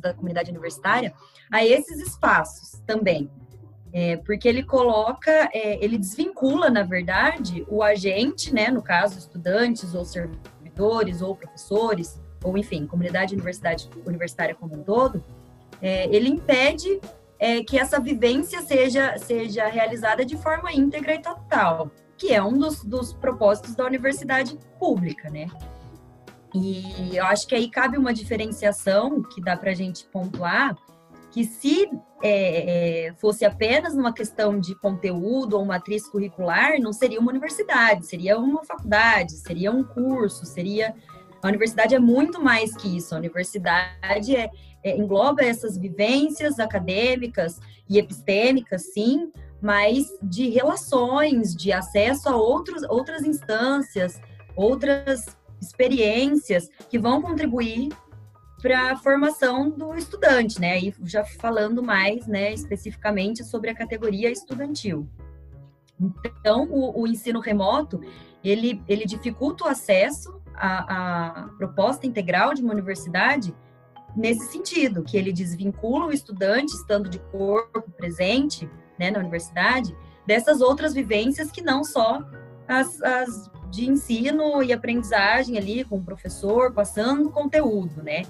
da 0.00 0.14
comunidade 0.14 0.50
universitária 0.50 1.12
a 1.50 1.64
esses 1.64 1.98
espaços 2.00 2.80
também. 2.86 3.30
É, 3.92 4.16
porque 4.18 4.48
ele 4.48 4.62
coloca, 4.62 5.50
é, 5.52 5.84
ele 5.84 5.98
desvincula, 5.98 6.70
na 6.70 6.84
verdade, 6.84 7.66
o 7.68 7.82
agente, 7.82 8.54
né, 8.54 8.68
no 8.68 8.82
caso, 8.82 9.18
estudantes 9.18 9.94
ou 9.94 10.04
servidores 10.04 11.20
ou 11.22 11.34
professores, 11.34 12.20
ou 12.44 12.56
enfim, 12.56 12.86
comunidade 12.86 13.34
universidade, 13.34 13.90
universitária 14.06 14.54
como 14.54 14.76
um 14.76 14.82
todo, 14.84 15.22
é, 15.82 16.06
ele 16.14 16.28
impede 16.28 17.00
é, 17.38 17.64
que 17.64 17.78
essa 17.78 17.98
vivência 17.98 18.62
seja, 18.62 19.18
seja 19.18 19.66
realizada 19.66 20.24
de 20.24 20.36
forma 20.36 20.72
íntegra 20.72 21.14
e 21.14 21.22
total, 21.22 21.90
que 22.16 22.32
é 22.32 22.42
um 22.42 22.56
dos, 22.56 22.84
dos 22.84 23.12
propósitos 23.12 23.74
da 23.74 23.84
universidade 23.84 24.58
pública, 24.78 25.30
né? 25.30 25.48
E 26.54 27.16
eu 27.16 27.24
acho 27.24 27.46
que 27.46 27.54
aí 27.54 27.70
cabe 27.70 27.96
uma 27.96 28.12
diferenciação 28.12 29.22
que 29.22 29.40
dá 29.40 29.56
para 29.56 29.70
a 29.70 29.74
gente 29.74 30.04
pontuar, 30.06 30.76
que 31.30 31.44
se 31.44 31.88
é, 32.22 33.06
é, 33.08 33.14
fosse 33.14 33.44
apenas 33.44 33.94
uma 33.94 34.12
questão 34.12 34.58
de 34.58 34.74
conteúdo 34.74 35.56
ou 35.56 35.64
matriz 35.64 36.08
curricular, 36.08 36.80
não 36.80 36.92
seria 36.92 37.20
uma 37.20 37.30
universidade, 37.30 38.06
seria 38.06 38.38
uma 38.38 38.64
faculdade, 38.64 39.32
seria 39.36 39.70
um 39.70 39.84
curso, 39.84 40.44
seria 40.44 40.94
a 41.42 41.48
universidade 41.48 41.94
é 41.94 41.98
muito 41.98 42.42
mais 42.42 42.76
que 42.76 42.96
isso. 42.96 43.14
A 43.14 43.18
universidade 43.18 44.36
é, 44.36 44.50
é, 44.84 44.96
engloba 44.96 45.42
essas 45.42 45.76
vivências 45.76 46.58
acadêmicas 46.58 47.58
e 47.88 47.98
epistêmicas, 47.98 48.92
sim, 48.92 49.32
mas 49.60 50.06
de 50.22 50.48
relações, 50.50 51.54
de 51.54 51.72
acesso 51.72 52.28
a 52.28 52.36
outros, 52.36 52.82
outras 52.84 53.24
instâncias, 53.24 54.20
outras 54.54 55.36
experiências 55.60 56.68
que 56.88 56.98
vão 56.98 57.20
contribuir 57.20 57.90
para 58.60 58.92
a 58.92 58.96
formação 58.96 59.70
do 59.70 59.94
estudante, 59.94 60.60
né? 60.60 60.78
E 60.78 60.94
já 61.04 61.24
falando 61.24 61.82
mais, 61.82 62.26
né, 62.26 62.52
especificamente 62.52 63.42
sobre 63.44 63.70
a 63.70 63.74
categoria 63.74 64.30
estudantil. 64.30 65.08
Então, 66.24 66.68
o, 66.70 67.02
o 67.02 67.06
ensino 67.06 67.40
remoto 67.40 68.00
ele, 68.42 68.82
ele 68.88 69.04
dificulta 69.04 69.64
o 69.64 69.68
acesso 69.68 70.40
à, 70.54 71.42
à 71.42 71.48
proposta 71.58 72.06
integral 72.06 72.54
de 72.54 72.62
uma 72.62 72.72
universidade 72.72 73.54
nesse 74.16 74.50
sentido, 74.50 75.02
que 75.02 75.16
ele 75.16 75.32
desvincula 75.32 76.06
o 76.06 76.12
estudante, 76.12 76.74
estando 76.74 77.08
de 77.08 77.18
corpo 77.18 77.90
presente 77.92 78.68
né, 78.98 79.10
na 79.10 79.18
universidade, 79.18 79.96
dessas 80.26 80.60
outras 80.60 80.92
vivências 80.92 81.50
que 81.50 81.62
não 81.62 81.84
só 81.84 82.20
as, 82.66 83.00
as 83.02 83.50
de 83.70 83.88
ensino 83.88 84.62
e 84.62 84.72
aprendizagem 84.72 85.56
ali 85.56 85.84
com 85.84 85.96
o 85.96 86.02
professor, 86.02 86.72
passando 86.72 87.30
conteúdo, 87.30 88.02
né? 88.02 88.22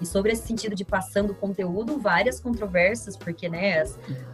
E 0.00 0.06
sobre 0.06 0.32
esse 0.32 0.46
sentido 0.46 0.74
de 0.74 0.84
passando 0.84 1.34
conteúdo, 1.34 1.98
várias 1.98 2.40
controvérsias, 2.40 3.16
porque, 3.16 3.48
né, 3.48 3.84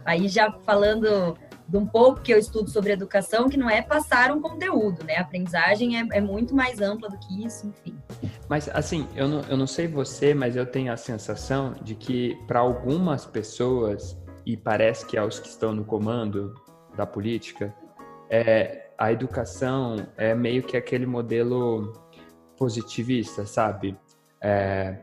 aí 0.05 0.29
já 0.29 0.49
falando 0.65 1.37
de 1.67 1.77
um 1.77 1.85
pouco 1.85 2.21
que 2.21 2.33
eu 2.33 2.39
estudo 2.39 2.69
sobre 2.69 2.93
educação, 2.93 3.49
que 3.49 3.57
não 3.57 3.69
é 3.69 3.81
passar 3.81 4.31
um 4.31 4.41
conteúdo, 4.41 5.03
né? 5.03 5.17
A 5.17 5.21
aprendizagem 5.21 5.99
é, 5.99 6.07
é 6.13 6.21
muito 6.21 6.55
mais 6.55 6.79
ampla 6.79 7.09
do 7.09 7.17
que 7.17 7.45
isso, 7.45 7.67
enfim. 7.67 7.97
Mas, 8.47 8.69
assim, 8.69 9.05
eu 9.13 9.27
não, 9.27 9.41
eu 9.41 9.57
não 9.57 9.67
sei 9.67 9.87
você, 9.87 10.33
mas 10.33 10.55
eu 10.55 10.65
tenho 10.65 10.93
a 10.93 10.97
sensação 10.97 11.75
de 11.81 11.93
que, 11.93 12.35
para 12.47 12.59
algumas 12.59 13.25
pessoas, 13.25 14.17
e 14.45 14.55
parece 14.55 15.05
que 15.05 15.17
aos 15.17 15.39
que 15.39 15.49
estão 15.49 15.73
no 15.73 15.83
comando 15.83 16.53
da 16.95 17.05
política, 17.05 17.75
é, 18.29 18.86
a 18.97 19.11
educação 19.11 20.07
é 20.17 20.33
meio 20.33 20.63
que 20.63 20.75
aquele 20.75 21.05
modelo 21.05 21.93
positivista, 22.57 23.45
sabe? 23.45 23.97
É, 24.41 24.97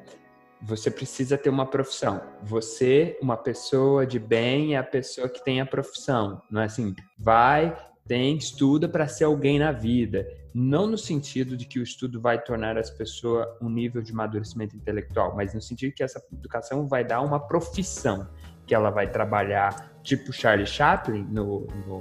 você 0.61 0.91
precisa 0.91 1.39
ter 1.39 1.51
uma 1.51 1.67
profissão. 1.67 2.21
Você, 2.43 3.19
uma 3.23 3.37
pessoa 3.37 4.07
de 4.07 4.19
bem, 4.19 4.75
é 4.75 4.79
a 4.79 4.83
pessoa 4.83 5.29
que 5.29 5.45
tem 5.45 5.61
a 5.61 5.67
profissão. 5.67 6.43
Não 6.51 6.63
é 6.63 6.65
assim, 6.65 6.95
vai, 7.19 7.77
tem, 8.07 8.37
estuda 8.37 8.89
para 8.89 9.07
ser 9.07 9.25
alguém 9.25 9.59
na 9.59 9.71
vida. 9.71 10.27
Não 10.53 10.87
no 10.87 10.99
sentido 10.99 11.57
de 11.57 11.67
que 11.67 11.79
o 11.79 11.83
estudo 11.83 12.21
vai 12.21 12.43
tornar 12.43 12.77
as 12.77 12.91
pessoas 12.91 13.47
um 13.61 13.69
nível 13.69 14.03
de 14.03 14.13
amadurecimento 14.13 14.77
intelectual, 14.77 15.35
mas 15.37 15.55
no 15.55 15.61
sentido 15.61 15.95
que 15.95 16.03
essa 16.03 16.23
educação 16.33 16.89
vai 16.89 17.05
dar 17.05 17.21
uma 17.21 17.39
profissão, 17.39 18.29
que 18.67 18.75
ela 18.75 18.91
vai 18.91 19.11
trabalhar, 19.11 19.99
tipo 20.03 20.33
Charlie 20.33 20.67
Chaplin, 20.67 21.25
no, 21.31 21.67
no, 21.87 22.01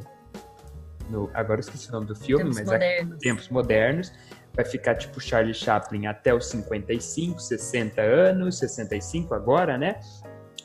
no 1.09 1.29
agora 1.33 1.59
eu 1.59 1.61
esqueci 1.61 1.89
o 1.89 1.91
nome 1.91 2.05
do 2.05 2.15
filme, 2.15 2.43
tempos 2.43 2.57
mas 2.57 2.65
modernos. 2.65 3.13
é 3.13 3.17
Tempos 3.19 3.49
Modernos, 3.49 4.13
vai 4.55 4.65
ficar 4.65 4.95
tipo 4.95 5.19
Charlie 5.19 5.53
Chaplin 5.53 6.05
até 6.05 6.33
os 6.33 6.47
55, 6.47 7.39
60 7.39 8.01
anos, 8.01 8.57
65 8.59 9.33
agora, 9.33 9.77
né? 9.77 9.99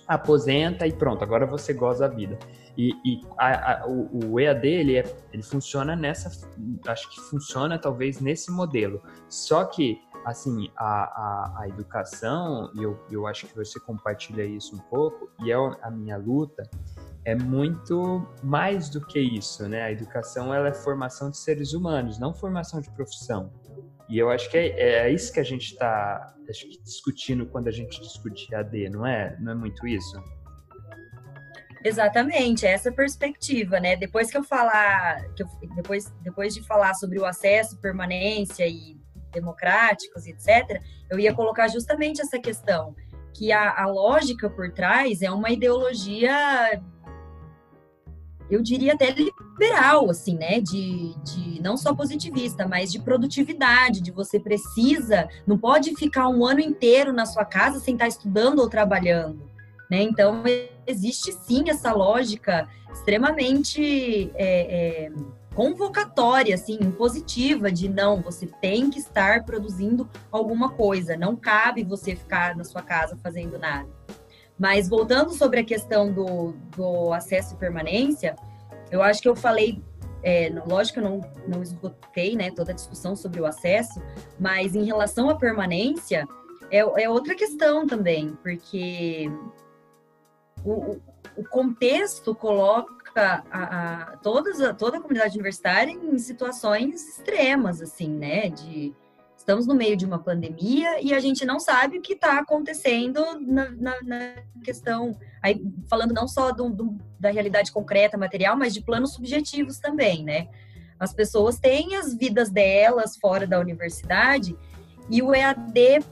Aposenta 0.07 0.87
e 0.87 0.93
pronto, 0.93 1.23
agora 1.23 1.47
você 1.47 1.73
goza 1.73 2.09
da 2.09 2.15
vida. 2.15 2.39
E, 2.79 2.93
e 3.05 3.21
a, 3.37 3.83
a, 3.83 3.87
o, 3.89 4.33
o, 4.33 4.41
EAD, 4.41 4.69
ele, 4.69 4.97
é, 4.97 5.05
ele 5.33 5.43
funciona 5.43 5.97
nessa, 5.97 6.49
acho 6.87 7.11
que 7.11 7.21
funciona 7.23 7.77
talvez 7.77 8.21
nesse 8.21 8.53
modelo. 8.53 9.03
Só 9.29 9.65
que, 9.65 10.01
assim, 10.25 10.71
a, 10.77 10.87
a, 10.87 11.63
a 11.63 11.69
educação, 11.69 12.71
e 12.77 12.85
eu, 12.85 12.97
eu 13.11 13.27
acho 13.27 13.49
que 13.49 13.57
você 13.57 13.81
compartilha 13.81 14.45
isso 14.45 14.77
um 14.77 14.79
pouco, 14.79 15.29
e 15.43 15.51
é 15.51 15.57
a 15.57 15.91
minha 15.91 16.17
luta, 16.17 16.71
é 17.29 17.35
muito 17.35 18.27
mais 18.43 18.89
do 18.89 19.07
que 19.07 19.21
isso, 19.21 19.69
né? 19.69 19.83
A 19.83 19.93
educação, 19.93 20.55
ela 20.55 20.69
é 20.69 20.73
formação 20.73 21.31
de 21.31 21.37
seres 21.37 21.75
humanos, 21.75 22.19
não 22.19 22.33
formação 22.33 22.81
de 22.81 22.91
profissão. 22.93 23.53
E 24.09 24.19
eu 24.19 24.31
acho 24.31 24.51
que 24.51 24.57
é, 24.57 25.07
é 25.07 25.13
isso 25.13 25.31
que 25.31 25.39
a 25.39 25.45
gente 25.45 25.73
está 25.73 26.35
discutindo 26.83 27.45
quando 27.45 27.69
a 27.69 27.71
gente 27.71 28.01
discute 28.01 28.55
AD, 28.55 28.89
não 28.89 29.07
é? 29.07 29.37
Não 29.41 29.53
é 29.53 29.55
muito 29.55 29.87
isso? 29.87 30.19
Exatamente, 31.85 32.65
é 32.65 32.71
essa 32.71 32.91
perspectiva, 32.91 33.79
né? 33.79 33.95
Depois 33.95 34.31
que 34.31 34.39
eu 34.39 34.43
falar, 34.43 35.23
que 35.35 35.43
eu, 35.43 35.49
depois, 35.77 36.11
depois 36.23 36.55
de 36.55 36.67
falar 36.67 36.95
sobre 36.95 37.19
o 37.19 37.27
acesso, 37.27 37.79
permanência 37.79 38.67
e 38.67 38.99
democráticos, 39.31 40.27
etc., 40.27 40.81
eu 41.11 41.19
ia 41.19 41.35
colocar 41.35 41.69
justamente 41.69 42.23
essa 42.23 42.39
questão, 42.39 42.97
que 43.35 43.53
a, 43.53 43.83
a 43.83 43.87
lógica 43.87 44.49
por 44.49 44.73
trás 44.73 45.23
é 45.23 45.31
uma 45.31 45.51
ideologia 45.51 46.81
eu 48.51 48.63
diria 48.63 48.95
até 48.95 49.11
liberal, 49.11 50.11
assim, 50.11 50.37
né? 50.37 50.61
De, 50.61 51.15
de 51.23 51.61
não 51.63 51.77
só 51.77 51.95
positivista, 51.95 52.67
mas 52.67 52.91
de 52.91 53.01
produtividade, 53.01 54.01
de 54.01 54.11
você 54.11 54.41
precisa, 54.41 55.29
não 55.47 55.59
pode 55.59 55.95
ficar 55.97 56.29
um 56.29 56.45
ano 56.45 56.61
inteiro 56.61 57.13
na 57.13 57.27
sua 57.27 57.45
casa 57.45 57.79
sem 57.79 57.95
estar 57.95 58.09
estudando 58.09 58.61
ou 58.61 58.69
trabalhando, 58.69 59.49
né? 59.91 60.03
Então 60.03 60.43
existe 60.87 61.33
sim 61.33 61.69
essa 61.69 61.93
lógica 61.93 62.69
extremamente 62.93 64.31
é, 64.35 65.07
é, 65.07 65.13
convocatória, 65.55 66.55
assim, 66.55 66.79
impositiva 66.81 67.71
de 67.71 67.89
não, 67.89 68.23
você 68.23 68.47
tem 68.47 68.91
que 68.91 68.99
estar 68.99 69.45
produzindo 69.45 70.09
alguma 70.31 70.71
coisa, 70.71 71.17
não 71.17 71.35
cabe 71.35 71.83
você 71.83 72.15
ficar 72.15 72.57
na 72.57 72.65
sua 72.65 72.81
casa 72.81 73.19
fazendo 73.23 73.59
nada. 73.59 73.89
Mas 74.59 74.89
voltando 74.89 75.33
sobre 75.33 75.61
a 75.61 75.65
questão 75.65 76.13
do, 76.13 76.53
do 76.77 77.13
acesso 77.13 77.55
e 77.55 77.57
permanência, 77.57 78.35
eu 78.91 79.03
acho 79.03 79.23
que 79.23 79.29
eu 79.29 79.37
falei, 79.37 79.83
é, 80.23 80.51
lógico 80.67 81.01
que 81.01 81.07
eu 81.07 81.11
não, 81.11 81.21
não 81.47 81.63
esgotei 81.63 82.35
né, 82.35 82.51
toda 82.51 82.73
a 82.73 82.75
discussão 82.75 83.15
sobre 83.15 83.41
o 83.41 83.47
acesso, 83.47 84.03
mas 84.39 84.75
em 84.75 84.85
relação 84.85 85.31
à 85.31 85.37
permanência, 85.37 86.27
é, 86.71 86.79
é 86.79 87.09
outra 87.09 87.35
questão 87.35 87.87
também, 87.87 88.37
porque 88.43 89.31
o, 90.65 90.99
o 91.37 91.45
contexto 91.49 92.35
coloca 92.35 93.45
a, 93.51 94.13
a, 94.13 94.17
todas, 94.19 94.61
a, 94.61 94.75
toda 94.75 94.99
a 94.99 95.01
comunidade 95.01 95.35
universitária 95.37 95.93
em 95.93 96.19
situações 96.19 97.09
extremas, 97.09 97.81
assim, 97.81 98.11
né, 98.11 98.49
de 98.49 98.95
estamos 99.49 99.67
no 99.67 99.75
meio 99.75 99.97
de 99.97 100.05
uma 100.05 100.19
pandemia 100.19 101.01
e 101.01 101.15
a 101.15 101.21
gente 101.21 101.47
não 101.47 101.59
sabe 101.59 101.97
o 101.97 102.03
que 102.03 102.13
está 102.13 102.39
acontecendo 102.39 103.25
na, 103.41 103.71
na, 103.71 104.03
na, 104.03 104.35
questão, 104.63 105.17
aí, 105.43 105.65
falando 105.89 106.13
não 106.13 106.29
só 106.29 106.53
do, 106.53 106.69
do, 106.69 106.99
da 107.19 107.31
realidade 107.31 107.73
concreta, 107.73 108.19
material, 108.19 108.59
mas 108.59 108.75
de 108.75 108.83
planos 108.83 109.15
subjetivos 109.15 109.79
também, 109.79 110.23
né? 110.23 110.49
As 111.01 111.15
pessoas 111.15 111.59
têm 111.59 111.97
as 111.97 112.15
vidas 112.15 112.51
delas 112.51 113.17
fora 113.17 113.47
da 113.47 113.59
universidade 113.59 114.55
e 115.09 115.23
o 115.23 115.35
EAD 115.35 116.05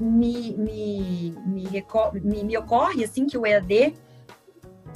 me, 0.00 0.56
me, 0.56 1.36
me, 1.44 1.84
me, 2.24 2.44
me 2.44 2.56
ocorre 2.56 3.04
assim 3.04 3.26
que 3.26 3.36
o 3.36 3.44
EAD 3.44 3.94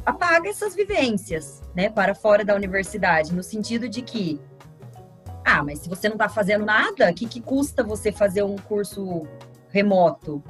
apaga 0.06 0.48
essas 0.48 0.74
vivências, 0.74 1.60
né, 1.74 1.90
para 1.90 2.14
fora 2.14 2.44
da 2.44 2.54
universidade, 2.54 3.34
no 3.34 3.42
sentido 3.42 3.90
de 3.90 4.00
que, 4.00 4.40
ah, 5.44 5.62
mas 5.62 5.80
se 5.80 5.88
você 5.88 6.08
não 6.08 6.14
está 6.14 6.28
fazendo 6.28 6.64
nada, 6.64 7.10
o 7.10 7.14
que, 7.14 7.26
que 7.26 7.40
custa 7.40 7.82
você 7.82 8.12
fazer 8.12 8.42
um 8.42 8.56
curso 8.56 9.26
remoto? 9.68 10.42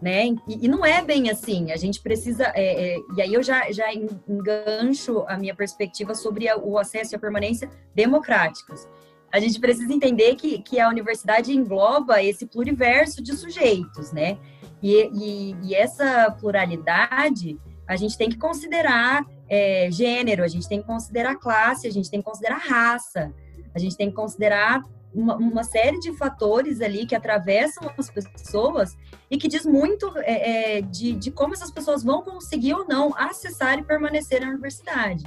Né? 0.00 0.26
E, 0.46 0.66
e 0.66 0.68
não 0.68 0.84
é 0.84 1.02
bem 1.02 1.30
assim. 1.30 1.72
A 1.72 1.76
gente 1.76 2.00
precisa. 2.00 2.52
É, 2.54 2.94
é, 2.94 2.98
e 3.16 3.22
aí 3.22 3.32
eu 3.32 3.42
já, 3.42 3.70
já 3.72 3.86
engancho 3.94 5.24
a 5.26 5.36
minha 5.36 5.54
perspectiva 5.54 6.14
sobre 6.14 6.48
a, 6.48 6.56
o 6.58 6.78
acesso 6.78 7.14
e 7.14 7.16
a 7.16 7.18
permanência 7.18 7.70
democráticos. 7.94 8.86
A 9.32 9.40
gente 9.40 9.58
precisa 9.58 9.92
entender 9.92 10.36
que, 10.36 10.58
que 10.62 10.78
a 10.78 10.88
universidade 10.88 11.52
engloba 11.52 12.22
esse 12.22 12.46
pluriverso 12.46 13.22
de 13.22 13.34
sujeitos, 13.34 14.12
né? 14.12 14.38
E, 14.82 15.10
e, 15.14 15.56
e 15.62 15.74
essa 15.74 16.30
pluralidade 16.38 17.58
a 17.86 17.96
gente 17.96 18.16
tem 18.16 18.28
que 18.28 18.38
considerar 18.38 19.24
é, 19.48 19.88
gênero, 19.90 20.42
a 20.42 20.48
gente 20.48 20.68
tem 20.68 20.80
que 20.80 20.86
considerar 20.86 21.36
classe, 21.36 21.86
a 21.86 21.90
gente 21.90 22.10
tem 22.10 22.20
que 22.20 22.24
considerar 22.24 22.58
raça, 22.58 23.32
a 23.74 23.78
gente 23.78 23.96
tem 23.96 24.08
que 24.08 24.16
considerar 24.16 24.82
uma, 25.14 25.36
uma 25.36 25.64
série 25.64 25.98
de 26.00 26.12
fatores 26.16 26.80
ali 26.80 27.06
que 27.06 27.14
atravessam 27.14 27.88
as 27.96 28.10
pessoas 28.10 28.96
e 29.30 29.38
que 29.38 29.48
diz 29.48 29.64
muito 29.64 30.12
é, 30.18 30.78
é, 30.78 30.80
de, 30.80 31.12
de 31.12 31.30
como 31.30 31.54
essas 31.54 31.70
pessoas 31.70 32.02
vão 32.02 32.22
conseguir 32.22 32.74
ou 32.74 32.86
não 32.86 33.14
acessar 33.16 33.78
e 33.78 33.84
permanecer 33.84 34.40
na 34.40 34.48
universidade. 34.48 35.24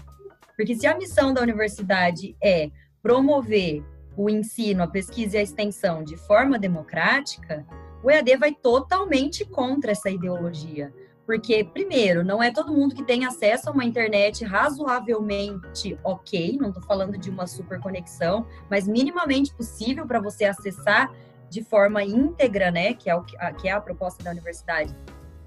Porque 0.56 0.76
se 0.76 0.88
a 0.88 0.98
missão 0.98 1.34
da 1.34 1.42
universidade 1.42 2.36
é 2.44 2.70
promover 3.02 3.84
o 4.18 4.30
ensino, 4.30 4.84
a 4.84 4.88
pesquisa 4.88 5.38
e 5.38 5.40
a 5.40 5.44
extensão 5.44 6.04
de 6.04 6.18
forma 6.18 6.58
democrática, 6.58 7.66
o 8.04 8.10
EAD 8.10 8.38
vai 8.38 8.54
totalmente 8.54 9.46
contra 9.46 9.92
essa 9.92 10.10
ideologia. 10.10 10.92
Porque, 11.28 11.62
primeiro, 11.62 12.24
não 12.24 12.42
é 12.42 12.50
todo 12.52 12.72
mundo 12.72 12.96
que 12.96 13.04
tem 13.04 13.26
acesso 13.26 13.70
a 13.70 13.74
uma 13.74 13.84
internet 13.84 14.46
razoavelmente 14.46 16.00
ok, 16.02 16.58
não 16.58 16.70
estou 16.70 16.82
falando 16.82 17.18
de 17.18 17.30
uma 17.30 17.46
super 17.46 17.82
conexão, 17.82 18.48
mas 18.70 18.88
minimamente 18.88 19.54
possível 19.54 20.08
para 20.08 20.22
você 20.22 20.46
acessar 20.46 21.14
de 21.50 21.62
forma 21.62 22.02
íntegra, 22.02 22.72
né, 22.72 22.94
que 22.94 23.10
é, 23.10 23.16
o, 23.16 23.24
que 23.24 23.68
é 23.68 23.72
a 23.72 23.82
proposta 23.82 24.24
da 24.24 24.32
universidade, 24.32 24.96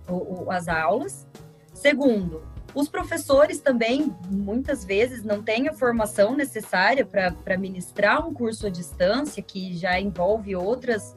o, 0.06 0.44
o, 0.44 0.50
as 0.50 0.68
aulas. 0.68 1.26
Segundo, 1.72 2.42
os 2.74 2.86
professores 2.86 3.58
também, 3.58 4.14
muitas 4.30 4.84
vezes, 4.84 5.24
não 5.24 5.42
têm 5.42 5.66
a 5.66 5.72
formação 5.72 6.36
necessária 6.36 7.06
para 7.06 7.56
ministrar 7.56 8.26
um 8.28 8.34
curso 8.34 8.66
à 8.66 8.70
distância, 8.70 9.42
que 9.42 9.74
já 9.78 9.98
envolve 9.98 10.54
outras 10.54 11.14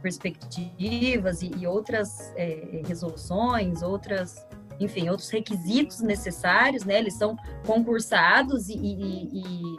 perspectivas 0.00 1.42
e, 1.42 1.50
e 1.56 1.66
outras 1.66 2.32
é, 2.36 2.82
resoluções, 2.86 3.82
outras, 3.82 4.46
enfim, 4.78 5.08
outros 5.08 5.30
requisitos 5.30 6.00
necessários, 6.00 6.84
né? 6.84 6.98
Eles 6.98 7.14
são 7.14 7.36
concursados 7.66 8.68
e, 8.68 8.74
e, 8.74 9.40
e 9.40 9.76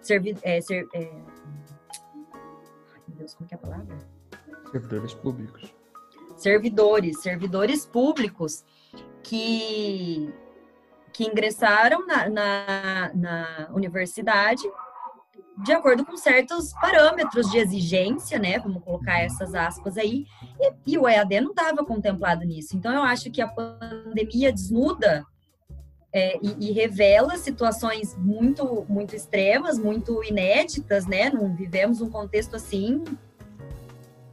servi, 0.00 0.36
é, 0.42 0.60
ser, 0.60 0.88
é... 0.94 1.10
Meu 3.08 3.16
Deus, 3.16 3.34
como 3.34 3.48
é, 3.50 3.54
é 3.54 3.56
a 3.56 3.58
palavra? 3.58 3.98
Servidores 4.70 5.14
públicos. 5.14 5.74
Servidores, 6.36 7.20
servidores 7.20 7.84
públicos 7.84 8.64
que, 9.22 10.32
que 11.12 11.24
ingressaram 11.24 12.06
na, 12.06 12.28
na, 12.28 13.10
na 13.14 13.68
universidade 13.74 14.62
de 15.62 15.72
acordo 15.72 16.04
com 16.04 16.16
certos 16.16 16.72
parâmetros 16.80 17.50
de 17.50 17.58
exigência, 17.58 18.38
né? 18.38 18.58
Vamos 18.58 18.82
colocar 18.82 19.20
essas 19.20 19.54
aspas 19.54 19.96
aí. 19.96 20.26
E, 20.60 20.94
e 20.94 20.98
o 20.98 21.08
EAD 21.08 21.40
não 21.40 21.50
estava 21.50 21.84
contemplado 21.84 22.44
nisso. 22.44 22.76
Então, 22.76 22.92
eu 22.92 23.02
acho 23.02 23.30
que 23.30 23.40
a 23.40 23.48
pandemia 23.48 24.52
desnuda 24.52 25.24
é, 26.12 26.38
e, 26.42 26.68
e, 26.68 26.72
revela 26.72 27.36
situações 27.36 28.16
muito, 28.16 28.84
muito 28.88 29.14
extremas, 29.14 29.78
muito 29.78 30.22
inéditas, 30.24 31.06
né? 31.06 31.30
Não 31.30 31.54
vivemos 31.54 32.00
um 32.00 32.10
contexto 32.10 32.56
assim 32.56 33.04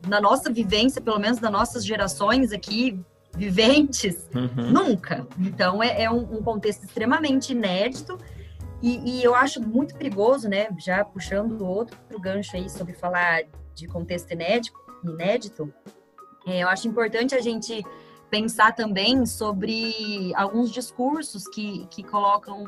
na 0.07 0.19
nossa 0.21 0.51
vivência, 0.51 1.01
pelo 1.01 1.19
menos 1.19 1.37
das 1.37 1.51
nossas 1.51 1.85
gerações 1.85 2.51
aqui 2.51 2.99
viventes, 3.35 4.27
uhum. 4.33 4.71
nunca. 4.71 5.27
Então 5.39 5.83
é, 5.83 6.03
é 6.03 6.11
um, 6.11 6.37
um, 6.37 6.41
contexto 6.41 6.83
extremamente 6.83 7.51
inédito 7.51 8.17
e, 8.81 9.19
e, 9.19 9.23
eu 9.23 9.33
acho 9.33 9.61
muito 9.61 9.95
perigoso, 9.95 10.47
né? 10.47 10.67
Já 10.77 11.03
puxando 11.03 11.61
outro 11.65 11.97
gancho 12.19 12.55
aí 12.55 12.69
sobre 12.69 12.93
falar 12.93 13.43
de 13.73 13.87
contexto 13.87 14.31
inédito, 14.31 14.77
inédito 15.03 15.73
é, 16.47 16.59
eu 16.59 16.69
acho 16.69 16.87
importante 16.87 17.35
a 17.35 17.41
gente 17.41 17.83
pensar 18.29 18.73
também 18.73 19.25
sobre 19.25 20.31
alguns 20.35 20.71
discursos 20.71 21.47
que, 21.47 21.85
que 21.87 22.03
colocam 22.03 22.65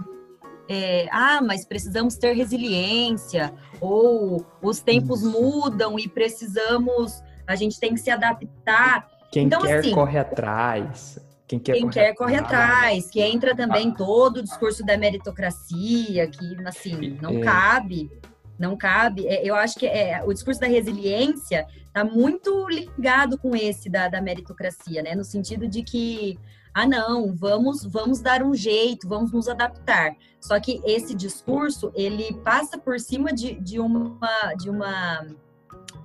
é, 0.72 1.08
ah, 1.12 1.42
mas 1.42 1.66
precisamos 1.66 2.16
ter 2.16 2.34
resiliência, 2.34 3.52
ou 3.82 4.46
os 4.62 4.80
tempos 4.80 5.24
mudam 5.24 5.98
e 5.98 6.08
precisamos, 6.08 7.24
a 7.48 7.56
gente 7.56 7.80
tem 7.80 7.96
que 7.96 8.00
se 8.00 8.12
adaptar. 8.12 9.10
Quem 9.32 9.48
então, 9.48 9.62
quer 9.62 9.80
assim, 9.80 9.92
corre 9.92 10.20
atrás. 10.20 11.18
Quem 11.50 11.58
quer, 11.58 11.74
Quem 11.74 11.82
corre, 11.82 11.94
quer 11.94 12.14
corre 12.14 12.36
atrás, 12.36 13.10
que 13.10 13.20
entra 13.20 13.56
também 13.56 13.90
ah. 13.90 13.96
todo 13.98 14.38
o 14.38 14.44
discurso 14.44 14.86
da 14.86 14.96
meritocracia, 14.96 16.28
que 16.28 16.56
assim, 16.64 17.18
não 17.20 17.40
é. 17.40 17.42
cabe, 17.42 18.12
não 18.60 18.78
cabe. 18.78 19.26
É, 19.26 19.44
eu 19.44 19.56
acho 19.56 19.80
que 19.80 19.88
é, 19.88 20.24
o 20.24 20.32
discurso 20.32 20.62
da 20.62 20.68
resiliência 20.68 21.66
está 21.88 22.06
muito 22.06 22.68
ligado 22.70 23.36
com 23.36 23.56
esse 23.56 23.90
da, 23.90 24.08
da 24.08 24.22
meritocracia, 24.22 25.02
né? 25.02 25.16
No 25.16 25.24
sentido 25.24 25.68
de 25.68 25.82
que 25.82 26.38
ah 26.72 26.86
não, 26.86 27.36
vamos 27.36 27.84
vamos 27.84 28.22
dar 28.22 28.44
um 28.44 28.54
jeito, 28.54 29.10
vamos 29.10 29.32
nos 29.32 29.50
adaptar. 29.50 30.16
Só 30.40 30.60
que 30.60 30.80
esse 30.86 31.16
discurso 31.16 31.92
ele 31.96 32.32
passa 32.44 32.78
por 32.78 33.00
cima 33.00 33.34
de, 33.34 33.56
de 33.56 33.80
uma 33.80 34.20
de 34.56 34.70
uma 34.70 35.26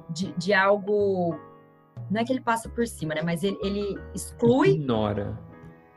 de, 0.09 0.33
de 0.39 0.55
algo 0.55 1.39
não 2.11 2.21
é 2.21 2.25
que 2.25 2.33
ele 2.33 2.41
passa 2.41 2.69
por 2.69 2.87
cima, 2.87 3.15
né? 3.15 3.23
Mas 3.23 3.43
ele, 3.43 3.59
ele 3.63 3.99
exclui. 4.15 4.71
Ignora. 4.71 5.39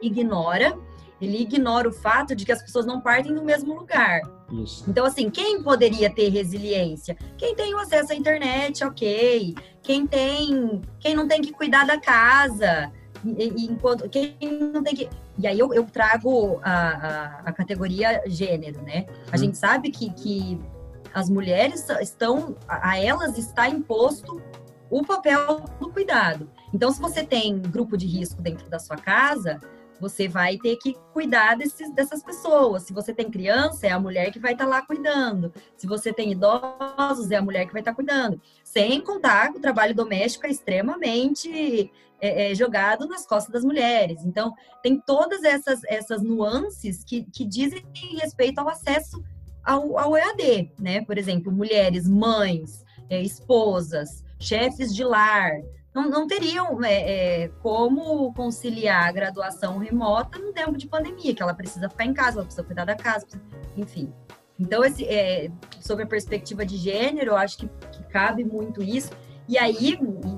Ignora. 0.02 0.78
Ele 1.20 1.42
ignora 1.42 1.90
o 1.90 1.92
fato 1.92 2.36
de 2.36 2.46
que 2.46 2.52
as 2.52 2.62
pessoas 2.62 2.86
não 2.86 3.02
partem 3.02 3.34
do 3.34 3.44
mesmo 3.44 3.74
lugar. 3.74 4.22
Isso. 4.52 4.86
Então, 4.88 5.04
assim, 5.04 5.30
quem 5.30 5.64
poderia 5.64 6.10
ter 6.10 6.30
resiliência? 6.30 7.18
Quem 7.38 7.56
tem 7.56 7.74
o 7.74 7.80
acesso 7.80 8.14
à 8.14 8.16
internet, 8.16 8.84
ok. 8.84 9.56
Quem 9.82 10.06
tem. 10.06 10.82
Quem 11.00 11.16
não 11.16 11.28
tem 11.28 11.42
que 11.42 11.52
cuidar 11.52 11.86
da 11.86 12.00
casa. 12.00 12.92
E, 13.26 13.66
enquanto 13.66 14.08
quem 14.10 14.38
não 14.42 14.84
tem 14.84 14.96
que 14.96 15.10
e 15.40 15.48
aí 15.48 15.58
eu, 15.58 15.74
eu 15.74 15.86
trago 15.86 16.60
a, 16.64 16.72
a, 16.72 17.26
a, 17.46 17.52
categoria 17.52 18.22
gênero 18.28 18.80
né 18.84 19.08
a 19.32 19.32
uhum. 19.32 19.44
gente 19.44 19.58
sabe 19.58 19.90
que, 19.90 20.12
que 20.14 20.62
as 21.14 21.28
mulheres 21.28 21.90
estão 22.00 22.56
a 22.68 23.00
elas 23.00 23.38
está 23.38 23.68
imposto 23.68 24.40
o 24.90 25.04
papel 25.04 25.66
do 25.80 25.92
cuidado. 25.92 26.50
Então, 26.74 26.92
se 26.92 27.00
você 27.00 27.24
tem 27.24 27.60
grupo 27.60 27.98
de 27.98 28.06
risco 28.06 28.42
dentro 28.42 28.70
da 28.70 28.80
sua 28.80 28.98
casa, 28.98 29.60
você 30.00 30.28
vai 30.28 30.58
ter 30.58 30.78
que 30.78 30.96
cuidar 31.14 31.58
desses, 31.58 31.92
dessas 31.94 32.24
pessoas. 32.24 32.84
Se 32.84 32.94
você 32.94 33.14
tem 33.14 33.30
criança, 33.30 33.88
é 33.88 33.92
a 33.92 34.00
mulher 34.00 34.32
que 34.32 34.40
vai 34.40 34.54
estar 34.54 34.66
tá 34.66 34.70
lá 34.70 34.82
cuidando. 34.82 35.52
Se 35.76 35.88
você 35.88 36.14
tem 36.14 36.32
idosos, 36.32 37.32
é 37.32 37.36
a 37.36 37.42
mulher 37.42 37.66
que 37.66 37.74
vai 37.74 37.82
estar 37.82 37.92
tá 37.92 37.96
cuidando. 37.96 38.40
Sem 38.64 39.02
contar 39.02 39.52
que 39.52 39.58
o 39.58 39.62
trabalho 39.62 39.96
doméstico 39.96 40.46
é 40.46 40.52
extremamente 40.52 41.92
é, 42.20 42.52
é, 42.52 42.56
jogado 42.56 43.08
nas 43.08 43.26
costas 43.26 43.52
das 43.52 43.64
mulheres. 43.64 44.24
Então, 44.24 44.54
tem 44.84 45.00
todas 45.00 45.44
essas, 45.44 45.84
essas 45.86 46.22
nuances 46.22 47.04
que, 47.04 47.24
que 47.24 47.46
dizem 47.46 47.84
respeito 48.20 48.60
ao 48.60 48.70
acesso 48.70 49.24
ao, 49.64 49.98
ao 50.00 50.16
EAD, 50.16 50.72
né? 50.80 51.04
Por 51.04 51.18
exemplo, 51.18 51.52
mulheres, 51.52 52.08
mães, 52.08 52.86
é, 53.10 53.22
esposas, 53.22 54.24
chefes 54.40 54.94
de 54.94 55.04
lar, 55.04 55.52
não, 55.94 56.10
não 56.10 56.28
teriam 56.28 56.84
é, 56.84 57.44
é, 57.44 57.48
como 57.62 58.32
conciliar 58.34 59.08
a 59.08 59.12
graduação 59.12 59.80
remota 59.80 60.38
no 60.38 60.54
tempo 60.54 60.78
de 60.78 60.88
pandemia, 60.88 61.34
que 61.34 61.42
ela 61.42 61.56
precisa 61.56 61.90
ficar 61.90 62.06
em 62.06 62.14
casa, 62.14 62.38
ela 62.38 62.46
precisa 62.46 62.64
cuidar 62.64 62.86
da 62.86 62.96
casa, 62.96 63.26
enfim. 63.76 64.14
Então, 64.60 64.84
esse, 64.84 65.06
é, 65.06 65.52
sobre 65.80 66.04
a 66.04 66.08
perspectiva 66.08 66.66
de 66.66 66.78
gênero, 66.78 67.32
eu 67.32 67.36
acho 67.36 67.58
que, 67.58 67.68
que, 67.92 68.04
cabe 68.06 68.44
muito 68.44 68.82
isso. 68.84 69.12
E 69.48 69.58
aí, 69.58 69.98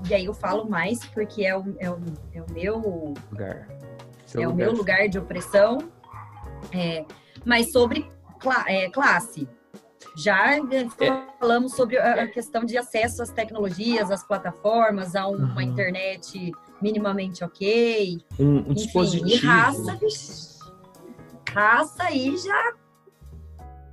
e 0.09 0.13
aí 0.13 0.25
eu 0.25 0.33
falo 0.33 0.69
mais 0.69 1.03
porque 1.05 1.45
é 1.45 1.57
o, 1.57 1.75
é 1.79 1.89
o, 1.89 1.99
é 2.33 2.41
o 2.41 2.51
meu 2.51 3.13
lugar. 3.31 3.67
Seu 4.25 4.41
é 4.41 4.47
lugar. 4.47 4.53
o 4.53 4.55
meu 4.55 4.71
lugar 4.73 5.09
de 5.09 5.17
opressão. 5.17 5.77
É, 6.73 7.05
mas 7.45 7.71
sobre 7.71 8.09
cla 8.39 8.65
é, 8.67 8.89
classe. 8.89 9.47
Já 10.15 10.57
falamos 11.39 11.73
sobre 11.73 11.97
a 11.97 12.27
questão 12.27 12.63
de 12.65 12.77
acesso 12.77 13.21
às 13.21 13.29
tecnologias, 13.29 14.11
às 14.11 14.23
plataformas, 14.23 15.15
a 15.15 15.27
uma 15.27 15.55
uhum. 15.55 15.61
internet 15.61 16.51
minimamente 16.81 17.43
ok. 17.43 18.19
Um, 18.39 18.45
um 18.45 18.57
Enfim, 18.59 18.73
dispositivo. 18.73 19.29
E 19.29 19.35
raça, 19.37 19.99
raça 21.53 22.03
aí 22.03 22.37
já. 22.37 22.73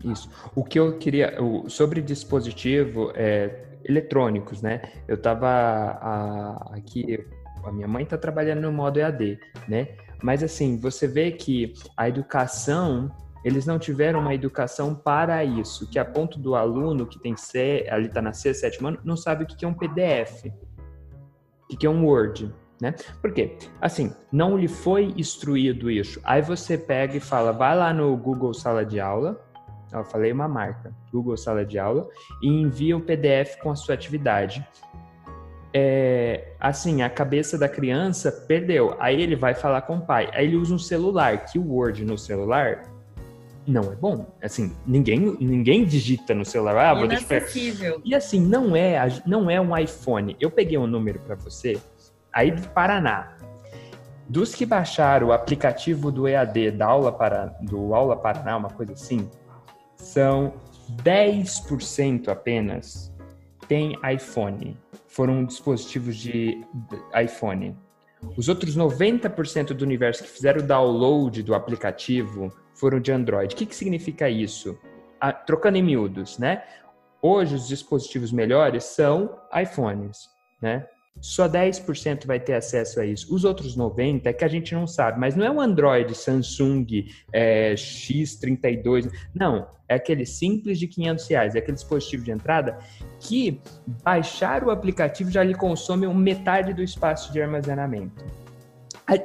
Isso. 0.05 0.29
O 0.55 0.65
que 0.65 0.79
eu 0.79 0.99
queria. 0.99 1.37
Sobre 1.69 2.01
dispositivo 2.01 3.13
é, 3.15 3.65
eletrônicos, 3.85 4.63
né? 4.63 4.83
Eu 5.09 5.17
estava 5.17 6.59
aqui 6.73 7.19
a 7.67 7.73
minha 7.73 7.89
mãe 7.89 8.05
está 8.05 8.17
trabalhando 8.17 8.63
no 8.63 8.73
modo 8.73 8.99
EAD, 8.99 9.39
né? 9.69 9.89
Mas 10.23 10.43
assim, 10.43 10.79
você 10.79 11.07
vê 11.07 11.33
que 11.33 11.75
a 11.97 12.09
educação, 12.09 13.11
eles 13.47 13.65
não 13.65 13.79
tiveram 13.79 14.19
uma 14.19 14.35
educação 14.35 14.93
para 14.93 15.45
isso, 15.45 15.89
que 15.89 16.01
a 16.01 16.05
ponto 16.05 16.37
do 16.37 16.57
aluno 16.57 17.07
que 17.07 17.17
tem 17.17 17.37
C, 17.37 17.87
ali 17.89 18.07
está 18.07 18.21
na 18.21 18.33
C, 18.33 18.53
sétimo 18.53 18.89
ano, 18.89 18.99
não 19.05 19.17
sabe 19.17 19.45
o 19.45 19.47
que 19.47 19.65
é 19.65 19.69
um 19.69 19.73
PDF, 19.73 20.47
o 21.71 21.77
que 21.77 21.87
é 21.87 21.89
um 21.89 22.05
Word, 22.05 22.53
né? 22.83 22.93
Por 23.23 23.33
quê? 23.33 23.57
Assim, 23.81 24.13
não 24.33 24.59
lhe 24.59 24.67
foi 24.67 25.15
instruído 25.17 25.89
isso. 25.89 26.21
Aí 26.25 26.43
você 26.43 26.77
pega 26.77 27.17
e 27.17 27.21
fala, 27.21 27.53
vai 27.53 27.77
lá 27.77 27.95
no 27.95 28.17
Google 28.17 28.53
Sala 28.53 28.85
de 28.85 28.99
Aula, 28.99 29.41
eu 29.93 30.05
falei 30.05 30.33
uma 30.33 30.49
marca, 30.49 30.93
Google 31.13 31.37
Sala 31.37 31.65
de 31.65 31.79
Aula, 31.79 32.09
e 32.43 32.49
envia 32.49 32.97
o 32.97 33.01
PDF 33.01 33.61
com 33.63 33.71
a 33.71 33.77
sua 33.77 33.95
atividade 33.95 34.67
é, 35.79 36.53
assim, 36.59 37.03
a 37.03 37.11
cabeça 37.11 37.59
da 37.59 37.69
criança 37.69 38.33
perdeu. 38.33 38.97
Aí 38.99 39.21
ele 39.21 39.37
vai 39.37 39.53
falar 39.53 39.83
com 39.83 39.99
o 39.99 40.01
pai. 40.01 40.31
Aí 40.33 40.47
ele 40.47 40.57
usa 40.57 40.75
um 40.75 40.79
celular, 40.79 41.45
que 41.45 41.59
o 41.59 41.71
Word 41.71 42.03
no 42.03 42.17
celular 42.17 42.96
não 43.67 43.93
é 43.93 43.97
bom. 43.97 44.27
Assim, 44.43 44.75
ninguém, 44.87 45.37
ninguém 45.41 45.85
digita 45.85 46.35
no 46.35 46.45
celular. 46.45 46.77
Ah, 46.77 46.95
vou 46.95 47.09
deixar... 47.09 47.43
E 48.05 48.15
assim, 48.15 48.41
não 48.41 48.77
é, 48.77 48.99
não 49.27 49.51
é 49.51 49.61
um 49.61 49.77
iPhone. 49.77 50.37
Eu 50.41 50.51
peguei 50.51 50.79
um 50.79 50.87
número 50.87 51.19
para 51.21 51.35
você, 51.35 51.81
aí 52.33 52.51
do 52.51 52.69
Paraná. 52.69 53.37
Dos 54.29 54.55
que 54.55 54.67
baixaram 54.67 55.29
o 55.29 55.33
aplicativo 55.33 56.11
do 56.11 56.27
EAD 56.27 56.73
da 56.73 56.87
aula 56.87 57.13
para, 57.13 57.57
do 57.61 57.95
Aula 57.95 58.17
Paraná, 58.17 58.57
uma 58.57 58.71
coisa 58.71 58.93
assim, 58.93 59.31
são 59.95 60.55
10% 61.03 62.29
apenas 62.29 63.15
tem 63.69 63.97
iPhone 64.13 64.77
foram 65.17 65.47
dispositivos 65.47 66.15
de 66.15 66.63
iPhone. 67.25 67.75
Os 68.37 68.51
outros 68.51 68.77
90% 68.77 69.69
do 69.69 69.83
universo 69.83 70.23
que 70.23 70.29
fizeram 70.29 70.61
o 70.61 70.67
download 70.67 71.43
do 71.43 71.55
aplicativo 71.55 72.53
foram 72.77 73.01
de 73.01 73.11
Android. 73.11 73.55
O 73.55 73.57
que, 73.57 73.67
que 73.67 73.75
significa 73.75 74.29
isso? 74.29 74.79
Ah, 75.21 75.33
trocando 75.33 75.79
em 75.79 75.83
miúdos, 75.83 76.39
né? 76.39 76.63
Hoje 77.21 77.55
os 77.55 77.67
dispositivos 77.67 78.31
melhores 78.31 78.85
são 78.85 79.37
iPhones, 79.53 80.29
né? 80.61 80.87
Só 81.21 81.49
10% 81.49 82.27
vai 82.27 82.39
ter 82.39 82.53
acesso 82.53 83.01
a 83.01 83.07
isso. 83.07 83.35
Os 83.35 83.45
outros 83.45 83.77
90% 83.77 84.27
é 84.27 84.33
que 84.35 84.45
a 84.45 84.49
gente 84.49 84.75
não 84.75 84.87
sabe, 84.87 85.19
mas 85.19 85.35
não 85.35 85.47
é 85.47 85.51
um 85.51 85.61
Android 85.61 86.15
Samsung 86.15 86.87
é, 87.33 87.73
X32. 87.75 89.11
Não, 89.35 89.67
é 89.89 89.95
aquele 89.95 90.27
simples 90.27 90.79
de 90.79 90.87
500 90.87 91.29
reais, 91.29 91.55
é 91.55 91.59
aquele 91.59 91.75
dispositivo 91.75 92.23
de 92.23 92.33
entrada 92.33 92.79
que 93.19 93.61
baixar 94.05 94.63
o 94.63 94.71
aplicativo 94.71 95.31
já 95.31 95.43
lhe 95.43 95.55
consome 95.55 96.07
metade 96.09 96.75
do 96.75 96.83
espaço 96.83 97.33
de 97.33 97.41
armazenamento. 97.41 98.25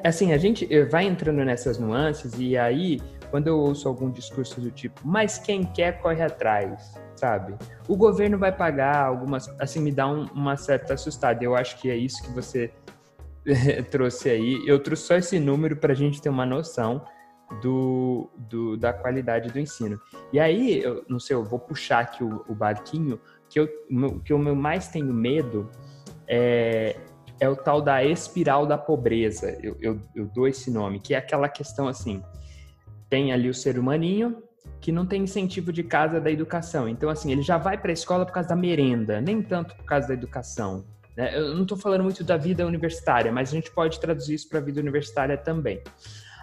Assim, 0.03 0.31
a 0.31 0.37
gente 0.37 0.71
eh, 0.71 0.85
vai 0.85 1.05
entrando 1.05 1.43
nessas 1.43 1.79
nuances 1.79 2.33
e 2.37 2.55
aí, 2.55 3.01
quando 3.31 3.47
eu 3.47 3.57
ouço 3.57 3.87
algum 3.87 4.11
discurso 4.11 4.61
do 4.61 4.69
tipo, 4.69 5.01
mas 5.03 5.39
quem 5.39 5.63
quer 5.63 5.99
corre 6.01 6.21
atrás 6.21 6.93
sabe? 7.21 7.55
O 7.87 7.95
governo 7.95 8.39
vai 8.39 8.51
pagar 8.51 9.05
algumas, 9.05 9.47
assim, 9.59 9.79
me 9.79 9.91
dá 9.91 10.07
um, 10.07 10.25
uma 10.33 10.57
certa 10.57 10.95
assustada. 10.95 11.43
Eu 11.43 11.55
acho 11.55 11.79
que 11.79 11.91
é 11.91 11.95
isso 11.95 12.23
que 12.23 12.31
você 12.31 12.73
trouxe 13.91 14.29
aí. 14.29 14.63
Eu 14.65 14.81
trouxe 14.81 15.03
só 15.03 15.15
esse 15.15 15.39
número 15.39 15.75
para 15.77 15.93
a 15.93 15.95
gente 15.95 16.19
ter 16.19 16.29
uma 16.29 16.47
noção 16.47 17.05
do, 17.61 18.27
do, 18.35 18.75
da 18.75 18.91
qualidade 18.91 19.51
do 19.51 19.59
ensino. 19.59 20.01
E 20.33 20.39
aí, 20.39 20.81
eu 20.81 21.05
não 21.07 21.19
sei, 21.19 21.35
eu 21.35 21.43
vou 21.43 21.59
puxar 21.59 21.99
aqui 21.99 22.23
o, 22.23 22.43
o 22.49 22.55
barquinho, 22.55 23.19
que 23.47 23.59
eu, 23.59 23.67
que 24.25 24.33
eu 24.33 24.39
mais 24.39 24.87
tenho 24.87 25.13
medo 25.13 25.69
é, 26.27 26.95
é 27.39 27.47
o 27.47 27.55
tal 27.55 27.83
da 27.83 28.03
espiral 28.03 28.65
da 28.65 28.79
pobreza. 28.79 29.55
Eu, 29.61 29.77
eu, 29.79 29.99
eu 30.15 30.25
dou 30.25 30.47
esse 30.47 30.71
nome, 30.71 30.99
que 30.99 31.13
é 31.13 31.17
aquela 31.17 31.47
questão 31.47 31.87
assim: 31.87 32.23
tem 33.11 33.33
ali 33.33 33.49
o 33.49 33.53
ser 33.53 33.77
humaninho, 33.77 34.41
que 34.79 34.89
não 34.89 35.05
tem 35.05 35.23
incentivo 35.23 35.73
de 35.73 35.83
casa 35.83 36.19
da 36.21 36.31
educação. 36.31 36.87
Então, 36.87 37.09
assim, 37.09 37.29
ele 37.29 37.41
já 37.41 37.57
vai 37.57 37.77
para 37.77 37.91
a 37.91 37.93
escola 37.93 38.25
por 38.25 38.31
causa 38.31 38.49
da 38.49 38.55
merenda, 38.55 39.19
nem 39.19 39.41
tanto 39.41 39.75
por 39.75 39.83
causa 39.83 40.07
da 40.07 40.13
educação. 40.13 40.85
Né? 41.15 41.37
Eu 41.37 41.53
não 41.53 41.63
estou 41.63 41.77
falando 41.77 42.03
muito 42.03 42.23
da 42.23 42.37
vida 42.37 42.65
universitária, 42.65 43.29
mas 43.29 43.49
a 43.49 43.51
gente 43.51 43.69
pode 43.69 43.99
traduzir 43.99 44.35
isso 44.35 44.47
para 44.47 44.59
a 44.59 44.61
vida 44.61 44.79
universitária 44.79 45.37
também. 45.37 45.83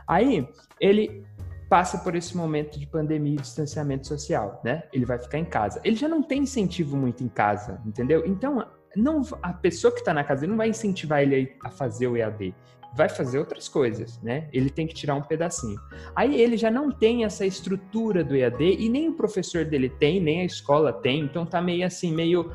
Aí, 0.06 0.46
ele 0.78 1.24
passa 1.70 1.98
por 1.98 2.14
esse 2.14 2.36
momento 2.36 2.78
de 2.78 2.86
pandemia 2.86 3.34
e 3.34 3.40
distanciamento 3.40 4.06
social, 4.06 4.60
né? 4.64 4.84
Ele 4.92 5.04
vai 5.04 5.18
ficar 5.18 5.38
em 5.38 5.44
casa. 5.44 5.80
Ele 5.84 5.96
já 5.96 6.08
não 6.08 6.22
tem 6.22 6.42
incentivo 6.42 6.96
muito 6.96 7.24
em 7.24 7.28
casa, 7.28 7.80
entendeu? 7.84 8.24
Então, 8.26 8.66
não, 8.94 9.22
a 9.42 9.52
pessoa 9.52 9.92
que 9.92 10.00
está 10.00 10.12
na 10.12 10.24
casa 10.24 10.46
não 10.46 10.56
vai 10.56 10.68
incentivar 10.68 11.22
ele 11.22 11.56
a 11.62 11.70
fazer 11.70 12.06
o 12.08 12.16
EAD 12.16 12.54
vai 12.98 13.08
fazer 13.08 13.38
outras 13.38 13.68
coisas, 13.68 14.20
né? 14.20 14.48
Ele 14.52 14.68
tem 14.68 14.84
que 14.84 14.92
tirar 14.92 15.14
um 15.14 15.22
pedacinho. 15.22 15.80
Aí 16.16 16.40
ele 16.40 16.56
já 16.56 16.68
não 16.68 16.90
tem 16.90 17.24
essa 17.24 17.46
estrutura 17.46 18.24
do 18.24 18.34
EAD 18.34 18.60
e 18.60 18.88
nem 18.88 19.08
o 19.08 19.12
professor 19.12 19.64
dele 19.64 19.88
tem, 19.88 20.20
nem 20.20 20.40
a 20.40 20.44
escola 20.44 20.92
tem, 20.92 21.20
então 21.20 21.46
tá 21.46 21.62
meio 21.62 21.86
assim, 21.86 22.12
meio 22.12 22.50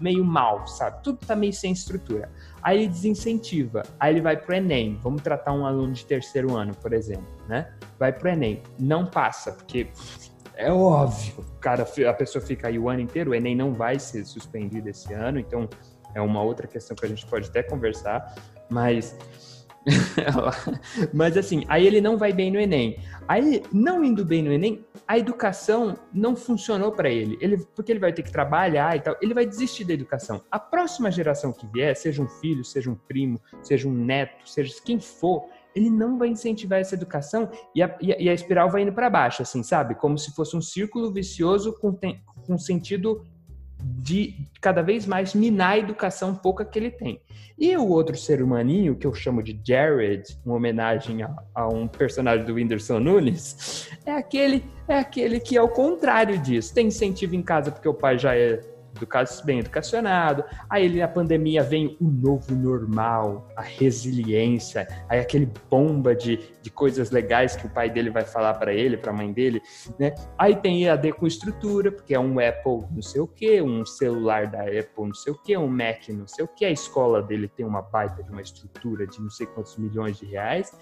meio 0.00 0.24
mal, 0.24 0.66
sabe? 0.66 1.02
Tudo 1.04 1.18
tá 1.24 1.36
meio 1.36 1.52
sem 1.52 1.72
estrutura. 1.72 2.30
Aí 2.60 2.80
ele 2.80 2.88
desincentiva. 2.88 3.84
Aí 3.98 4.12
ele 4.12 4.20
vai 4.20 4.36
pro 4.36 4.54
ENEM. 4.56 4.98
Vamos 5.00 5.22
tratar 5.22 5.52
um 5.52 5.64
aluno 5.64 5.92
de 5.92 6.04
terceiro 6.04 6.56
ano, 6.56 6.74
por 6.74 6.92
exemplo, 6.92 7.28
né? 7.48 7.72
Vai 7.96 8.12
pro 8.12 8.28
ENEM. 8.28 8.60
Não 8.76 9.06
passa, 9.06 9.52
porque 9.52 9.86
é 10.56 10.70
óbvio, 10.70 11.44
cara, 11.60 11.88
a 12.08 12.12
pessoa 12.12 12.44
fica 12.44 12.68
aí 12.68 12.78
o 12.78 12.90
ano 12.90 13.00
inteiro, 13.00 13.30
o 13.30 13.34
ENEM 13.34 13.54
não 13.54 13.72
vai 13.72 14.00
ser 14.00 14.24
suspendido 14.26 14.88
esse 14.88 15.14
ano, 15.14 15.38
então 15.38 15.68
é 16.12 16.20
uma 16.20 16.42
outra 16.42 16.66
questão 16.66 16.96
que 16.96 17.06
a 17.06 17.08
gente 17.08 17.24
pode 17.24 17.48
até 17.48 17.62
conversar, 17.62 18.34
mas 18.68 19.16
Mas 21.12 21.36
assim, 21.36 21.64
aí 21.68 21.86
ele 21.86 22.00
não 22.00 22.16
vai 22.16 22.32
bem 22.32 22.50
no 22.50 22.60
Enem. 22.60 22.98
Aí, 23.26 23.62
não 23.72 24.04
indo 24.04 24.24
bem 24.24 24.42
no 24.42 24.52
Enem, 24.52 24.84
a 25.06 25.18
educação 25.18 25.96
não 26.12 26.36
funcionou 26.36 26.92
para 26.92 27.10
ele. 27.10 27.36
ele. 27.40 27.58
Porque 27.74 27.92
ele 27.92 27.98
vai 27.98 28.12
ter 28.12 28.22
que 28.22 28.32
trabalhar 28.32 28.96
e 28.96 29.00
tal, 29.00 29.16
ele 29.20 29.34
vai 29.34 29.46
desistir 29.46 29.84
da 29.84 29.92
educação. 29.92 30.42
A 30.50 30.58
próxima 30.58 31.10
geração 31.10 31.52
que 31.52 31.66
vier, 31.66 31.94
seja 31.96 32.22
um 32.22 32.28
filho, 32.28 32.64
seja 32.64 32.90
um 32.90 32.94
primo, 32.94 33.40
seja 33.62 33.88
um 33.88 33.92
neto, 33.92 34.48
seja 34.48 34.72
quem 34.84 35.00
for, 35.00 35.44
ele 35.74 35.90
não 35.90 36.18
vai 36.18 36.28
incentivar 36.28 36.80
essa 36.80 36.94
educação 36.94 37.50
e 37.74 37.82
a, 37.82 37.96
e 38.00 38.28
a 38.28 38.34
espiral 38.34 38.70
vai 38.70 38.82
indo 38.82 38.92
para 38.92 39.08
baixo, 39.08 39.42
assim, 39.42 39.62
sabe? 39.62 39.94
Como 39.94 40.18
se 40.18 40.34
fosse 40.34 40.56
um 40.56 40.60
círculo 40.60 41.12
vicioso 41.12 41.78
com, 41.78 41.98
com 42.46 42.58
sentido 42.58 43.24
de 43.82 44.34
cada 44.60 44.82
vez 44.82 45.06
mais 45.06 45.34
minar 45.34 45.72
a 45.72 45.78
educação 45.78 46.34
pouca 46.34 46.64
que 46.64 46.78
ele 46.78 46.90
tem. 46.90 47.20
E 47.58 47.76
o 47.76 47.88
outro 47.88 48.16
ser 48.16 48.42
humaninho, 48.42 48.96
que 48.96 49.06
eu 49.06 49.14
chamo 49.14 49.42
de 49.42 49.60
Jared, 49.62 50.24
uma 50.44 50.56
homenagem 50.56 51.22
a, 51.22 51.34
a, 51.54 51.68
um 51.68 51.86
personagem 51.86 52.44
do 52.44 52.54
Whindersson 52.54 52.98
Nunes, 52.98 53.88
é 54.04 54.12
aquele, 54.12 54.64
é 54.88 54.98
aquele 54.98 55.38
que 55.38 55.56
é 55.56 55.62
o 55.62 55.68
contrário 55.68 56.38
disso. 56.38 56.74
Tem 56.74 56.88
incentivo 56.88 57.34
em 57.34 57.42
casa 57.42 57.70
porque 57.70 57.88
o 57.88 57.94
pai 57.94 58.18
já 58.18 58.34
é 58.34 58.60
bem 59.44 59.58
educacionado. 59.60 60.44
Aí 60.68 60.84
ele, 60.84 61.00
na 61.00 61.08
pandemia 61.08 61.62
vem 61.62 61.96
o 62.00 62.08
novo 62.08 62.54
normal, 62.54 63.48
a 63.56 63.62
resiliência, 63.62 64.86
aí 65.08 65.20
aquele 65.20 65.50
bomba 65.70 66.14
de, 66.14 66.38
de 66.60 66.70
coisas 66.70 67.10
legais 67.10 67.56
que 67.56 67.66
o 67.66 67.70
pai 67.70 67.90
dele 67.90 68.10
vai 68.10 68.24
falar 68.24 68.54
para 68.54 68.72
ele, 68.72 68.96
para 68.96 69.10
a 69.10 69.14
mãe 69.14 69.32
dele, 69.32 69.60
né? 69.98 70.14
Aí 70.38 70.56
tem 70.56 70.84
EAD 70.84 71.12
com 71.12 71.26
estrutura, 71.26 71.90
porque 71.90 72.14
é 72.14 72.20
um 72.20 72.38
Apple 72.38 72.86
não 72.90 73.02
sei 73.02 73.20
o 73.20 73.26
que, 73.26 73.60
um 73.62 73.84
celular 73.84 74.46
da 74.46 74.62
Apple 74.62 75.06
não 75.06 75.14
sei 75.14 75.32
o 75.32 75.36
que, 75.36 75.56
um 75.56 75.68
Mac 75.68 76.08
não 76.08 76.26
sei 76.26 76.44
o 76.44 76.48
que, 76.48 76.64
a 76.64 76.70
escola 76.70 77.22
dele 77.22 77.48
tem 77.48 77.64
uma 77.64 77.82
baita 77.82 78.22
de 78.22 78.30
uma 78.30 78.42
estrutura 78.42 79.06
de 79.06 79.20
não 79.20 79.30
sei 79.30 79.46
quantos 79.46 79.76
milhões 79.76 80.18
de 80.18 80.26
reais. 80.26 80.72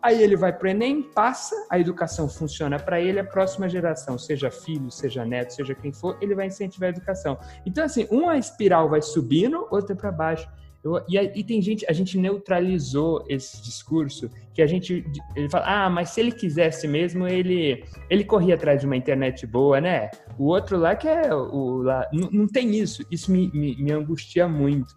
Aí 0.00 0.22
ele 0.22 0.36
vai 0.36 0.52
para 0.52 0.70
Enem, 0.70 1.02
passa, 1.02 1.54
a 1.70 1.78
educação 1.78 2.28
funciona 2.28 2.78
para 2.78 3.00
ele, 3.00 3.18
a 3.18 3.24
próxima 3.24 3.68
geração, 3.68 4.16
seja 4.16 4.48
filho, 4.50 4.90
seja 4.90 5.24
neto, 5.24 5.54
seja 5.54 5.74
quem 5.74 5.92
for, 5.92 6.16
ele 6.20 6.36
vai 6.36 6.46
incentivar 6.46 6.88
a 6.88 6.90
educação. 6.90 7.36
Então, 7.64 7.84
assim, 7.84 8.06
uma 8.10 8.36
espiral 8.36 8.88
vai 8.88 9.02
subindo, 9.02 9.66
outra 9.70 9.94
para 9.94 10.12
baixo. 10.12 10.48
Eu, 10.82 11.04
e, 11.08 11.18
e, 11.18 11.44
tem 11.44 11.60
gente, 11.60 11.84
a 11.88 11.92
gente 11.92 12.16
neutralizou 12.16 13.24
esse 13.28 13.60
discurso, 13.62 14.30
que 14.54 14.62
a 14.62 14.66
gente, 14.66 15.04
ele 15.34 15.48
fala, 15.50 15.84
ah, 15.84 15.90
mas 15.90 16.10
se 16.10 16.20
ele 16.20 16.30
quisesse 16.30 16.86
mesmo, 16.86 17.26
ele, 17.26 17.84
ele 18.08 18.24
corria 18.24 18.54
atrás 18.54 18.80
de 18.80 18.86
uma 18.86 18.96
internet 18.96 19.44
boa, 19.46 19.80
né? 19.80 20.08
O 20.38 20.44
outro 20.44 20.78
lá 20.78 20.94
que 20.94 21.08
é 21.08 21.34
o, 21.34 21.82
lá, 21.82 22.08
não, 22.12 22.46
tem 22.46 22.76
isso, 22.76 23.04
isso 23.10 23.30
me, 23.32 23.50
me, 23.52 23.76
me 23.76 23.92
angustia 23.92 24.46
muito. 24.46 24.94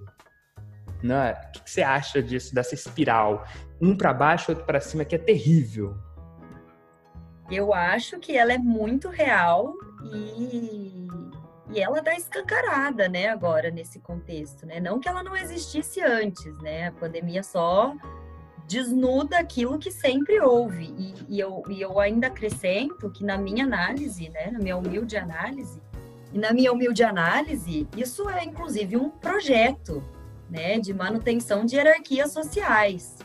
Né? 1.03 1.31
O 1.31 1.51
que, 1.51 1.63
que 1.63 1.71
você 1.71 1.81
acha 1.81 2.21
disso, 2.21 2.53
dessa 2.53 2.75
espiral? 2.75 3.43
Um 3.81 3.95
para 3.95 4.13
baixo, 4.13 4.51
outro 4.51 4.65
para 4.65 4.79
cima, 4.79 5.03
que 5.03 5.15
é 5.15 5.17
terrível. 5.17 5.95
Eu 7.49 7.73
acho 7.73 8.19
que 8.19 8.37
ela 8.37 8.53
é 8.53 8.57
muito 8.57 9.09
real 9.09 9.73
e, 10.13 11.07
e 11.71 11.79
ela 11.79 12.01
dá 12.01 12.13
escancarada, 12.15 13.07
né, 13.07 13.29
agora 13.29 13.71
nesse 13.71 13.99
contexto, 13.99 14.65
né? 14.65 14.79
Não 14.79 14.99
que 14.99 15.07
ela 15.07 15.23
não 15.23 15.35
existisse 15.35 16.01
antes, 16.01 16.57
né? 16.61 16.87
A 16.87 16.91
pandemia 16.91 17.43
só 17.43 17.95
desnuda 18.67 19.37
aquilo 19.37 19.79
que 19.79 19.91
sempre 19.91 20.39
houve. 20.39 20.93
E, 20.97 21.35
e, 21.35 21.39
eu, 21.39 21.63
e 21.69 21.81
eu 21.81 21.99
ainda 21.99 22.27
acrescento 22.27 23.09
que 23.09 23.23
na 23.23 23.37
minha 23.37 23.63
análise, 23.63 24.29
né, 24.29 24.51
na 24.51 24.59
minha 24.59 24.77
humilde 24.77 25.17
análise, 25.17 25.81
e 26.33 26.37
na 26.37 26.53
minha 26.53 26.71
humilde 26.71 27.03
análise, 27.03 27.87
isso 27.95 28.29
é 28.29 28.43
inclusive 28.43 28.95
um 28.95 29.09
projeto 29.09 30.03
né, 30.49 30.79
de 30.79 30.93
manutenção 30.93 31.65
de 31.65 31.75
hierarquias 31.75 32.31
sociais, 32.31 33.17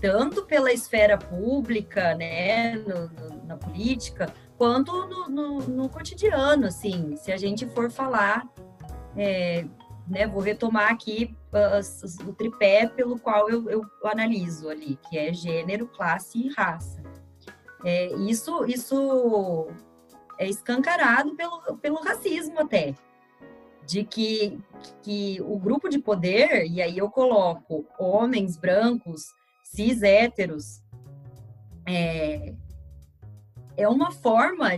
tanto 0.00 0.44
pela 0.44 0.72
esfera 0.72 1.16
pública, 1.16 2.14
né, 2.14 2.76
no, 2.76 3.08
no, 3.08 3.46
na 3.46 3.56
política, 3.56 4.32
quanto 4.62 4.92
no, 5.08 5.28
no, 5.28 5.58
no, 5.62 5.88
cotidiano, 5.88 6.68
assim, 6.68 7.16
se 7.16 7.32
a 7.32 7.36
gente 7.36 7.66
for 7.66 7.90
falar, 7.90 8.48
é, 9.16 9.66
né, 10.06 10.24
vou 10.24 10.40
retomar 10.40 10.92
aqui 10.92 11.36
uh, 11.52 12.28
o 12.28 12.32
tripé 12.32 12.86
pelo 12.86 13.18
qual 13.18 13.50
eu, 13.50 13.68
eu, 13.68 13.84
analiso 14.04 14.68
ali, 14.68 14.96
que 15.10 15.18
é 15.18 15.34
gênero, 15.34 15.88
classe 15.88 16.38
e 16.38 16.48
raça. 16.50 17.02
É, 17.84 18.14
isso, 18.18 18.64
isso 18.66 19.66
é 20.38 20.48
escancarado 20.48 21.34
pelo, 21.34 21.76
pelo 21.78 21.96
racismo 21.96 22.60
até, 22.60 22.94
de 23.84 24.04
que, 24.04 24.60
que 25.02 25.40
o 25.42 25.58
grupo 25.58 25.88
de 25.88 25.98
poder, 25.98 26.68
e 26.70 26.80
aí 26.80 26.98
eu 26.98 27.10
coloco 27.10 27.84
homens 27.98 28.56
brancos, 28.56 29.24
cis 29.64 30.04
héteros, 30.04 30.80
é, 31.84 32.54
é 33.76 33.88
uma 33.88 34.10
forma 34.10 34.70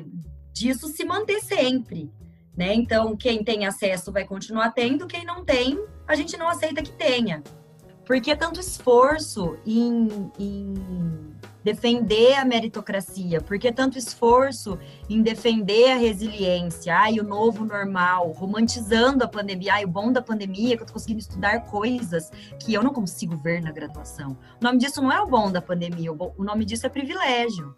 disso 0.52 0.88
se 0.88 1.04
manter 1.04 1.40
sempre, 1.40 2.10
né? 2.56 2.74
Então, 2.74 3.16
quem 3.16 3.42
tem 3.42 3.66
acesso 3.66 4.12
vai 4.12 4.24
continuar 4.24 4.70
tendo, 4.70 5.06
quem 5.06 5.24
não 5.24 5.44
tem, 5.44 5.84
a 6.06 6.14
gente 6.14 6.36
não 6.36 6.48
aceita 6.48 6.82
que 6.82 6.92
tenha. 6.92 7.42
Porque 8.06 8.30
é 8.30 8.36
tanto 8.36 8.60
esforço 8.60 9.56
em, 9.66 10.30
em 10.38 11.34
defender 11.64 12.34
a 12.34 12.44
meritocracia, 12.44 13.40
porque 13.40 13.68
é 13.68 13.72
tanto 13.72 13.96
esforço 13.96 14.78
em 15.08 15.22
defender 15.22 15.92
a 15.92 15.96
resiliência, 15.96 16.94
ai, 16.94 17.18
o 17.18 17.24
novo 17.24 17.64
normal, 17.64 18.30
romantizando 18.32 19.24
a 19.24 19.28
pandemia, 19.28 19.74
ai, 19.74 19.84
o 19.84 19.88
bom 19.88 20.12
da 20.12 20.20
pandemia 20.20 20.74
é 20.74 20.76
que 20.76 20.82
eu 20.82 20.86
tô 20.86 20.92
conseguindo 20.92 21.20
estudar 21.20 21.60
coisas 21.60 22.30
que 22.60 22.74
eu 22.74 22.82
não 22.82 22.92
consigo 22.92 23.36
ver 23.38 23.62
na 23.62 23.72
graduação. 23.72 24.36
O 24.60 24.64
nome 24.64 24.78
disso 24.78 25.00
não 25.00 25.10
é 25.10 25.20
o 25.22 25.26
bom 25.26 25.50
da 25.50 25.62
pandemia, 25.62 26.12
o 26.12 26.44
nome 26.44 26.66
disso 26.66 26.84
é 26.86 26.90
privilégio. 26.90 27.74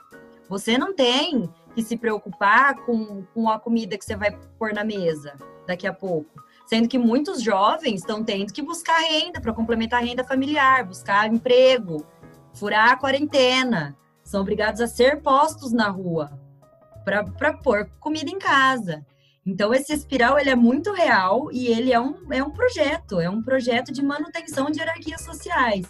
Você 0.49 0.79
não 0.79 0.95
tem 0.95 1.51
que 1.75 1.83
se 1.83 1.97
preocupar 1.97 2.77
com, 2.85 3.25
com 3.35 3.51
a 3.51 3.59
comida 3.59 3.99
que 3.99 4.05
você 4.05 4.17
vai 4.17 4.31
pôr 4.59 4.73
na 4.73 4.85
mesa 4.85 5.35
daqui 5.67 5.87
a 5.87 5.93
pouco. 5.93 6.45
Sendo 6.67 6.89
que 6.89 6.99
muitos 6.99 7.43
jovens 7.43 8.01
estão 8.01 8.25
tendo 8.25 8.53
que 8.53 8.63
buscar 8.63 8.99
renda 8.99 9.41
para 9.41 9.53
complementar 9.53 10.03
a 10.03 10.05
renda 10.05 10.25
familiar, 10.25 10.85
buscar 10.85 11.33
emprego, 11.33 12.05
furar 12.55 12.91
a 12.93 12.97
quarentena. 12.97 13.97
São 14.25 14.41
obrigados 14.41 14.81
a 14.81 14.87
ser 14.87 15.21
postos 15.23 15.73
na 15.73 15.89
rua 15.89 16.39
para 17.05 17.53
pôr 17.53 17.89
comida 18.01 18.31
em 18.31 18.39
casa. 18.39 19.07
Então, 19.47 19.73
esse 19.73 19.93
espiral 19.93 20.37
ele 20.41 20.51
é 20.51 20.57
muito 20.57 20.93
real 20.93 21.53
e 21.53 21.69
ele 21.69 21.93
é 21.93 22.01
um, 22.01 22.33
é 22.33 22.43
um 22.43 22.51
projeto, 22.51 23.21
é 23.21 23.31
um 23.31 23.41
projeto 23.41 23.93
de 23.93 24.03
manutenção 24.03 24.69
de 24.73 24.81
hierarquias 24.81 25.21
sociais. 25.21 25.87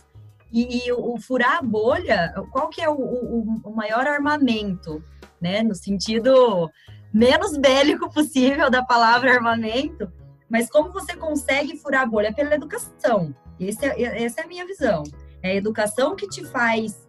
E, 0.52 0.86
e 0.86 0.92
o, 0.92 1.14
o, 1.14 1.20
furar 1.20 1.58
a 1.58 1.62
bolha, 1.62 2.32
qual 2.52 2.68
que 2.68 2.80
é 2.80 2.88
o, 2.88 2.94
o, 2.94 3.60
o 3.64 3.74
maior 3.74 4.06
armamento, 4.06 5.02
né? 5.40 5.62
No 5.62 5.74
sentido 5.74 6.70
menos 7.12 7.56
bélico 7.56 8.12
possível 8.12 8.70
da 8.70 8.84
palavra 8.84 9.32
armamento, 9.32 10.10
mas 10.48 10.70
como 10.70 10.92
você 10.92 11.16
consegue 11.16 11.76
furar 11.76 12.02
a 12.02 12.06
bolha? 12.06 12.32
Pela 12.32 12.54
educação. 12.54 13.34
Esse 13.58 13.86
é, 13.86 14.24
essa 14.24 14.40
é 14.40 14.44
a 14.44 14.46
minha 14.46 14.66
visão. 14.66 15.02
É 15.42 15.50
a 15.50 15.54
educação 15.54 16.14
que 16.14 16.28
te 16.28 16.44
faz, 16.44 17.06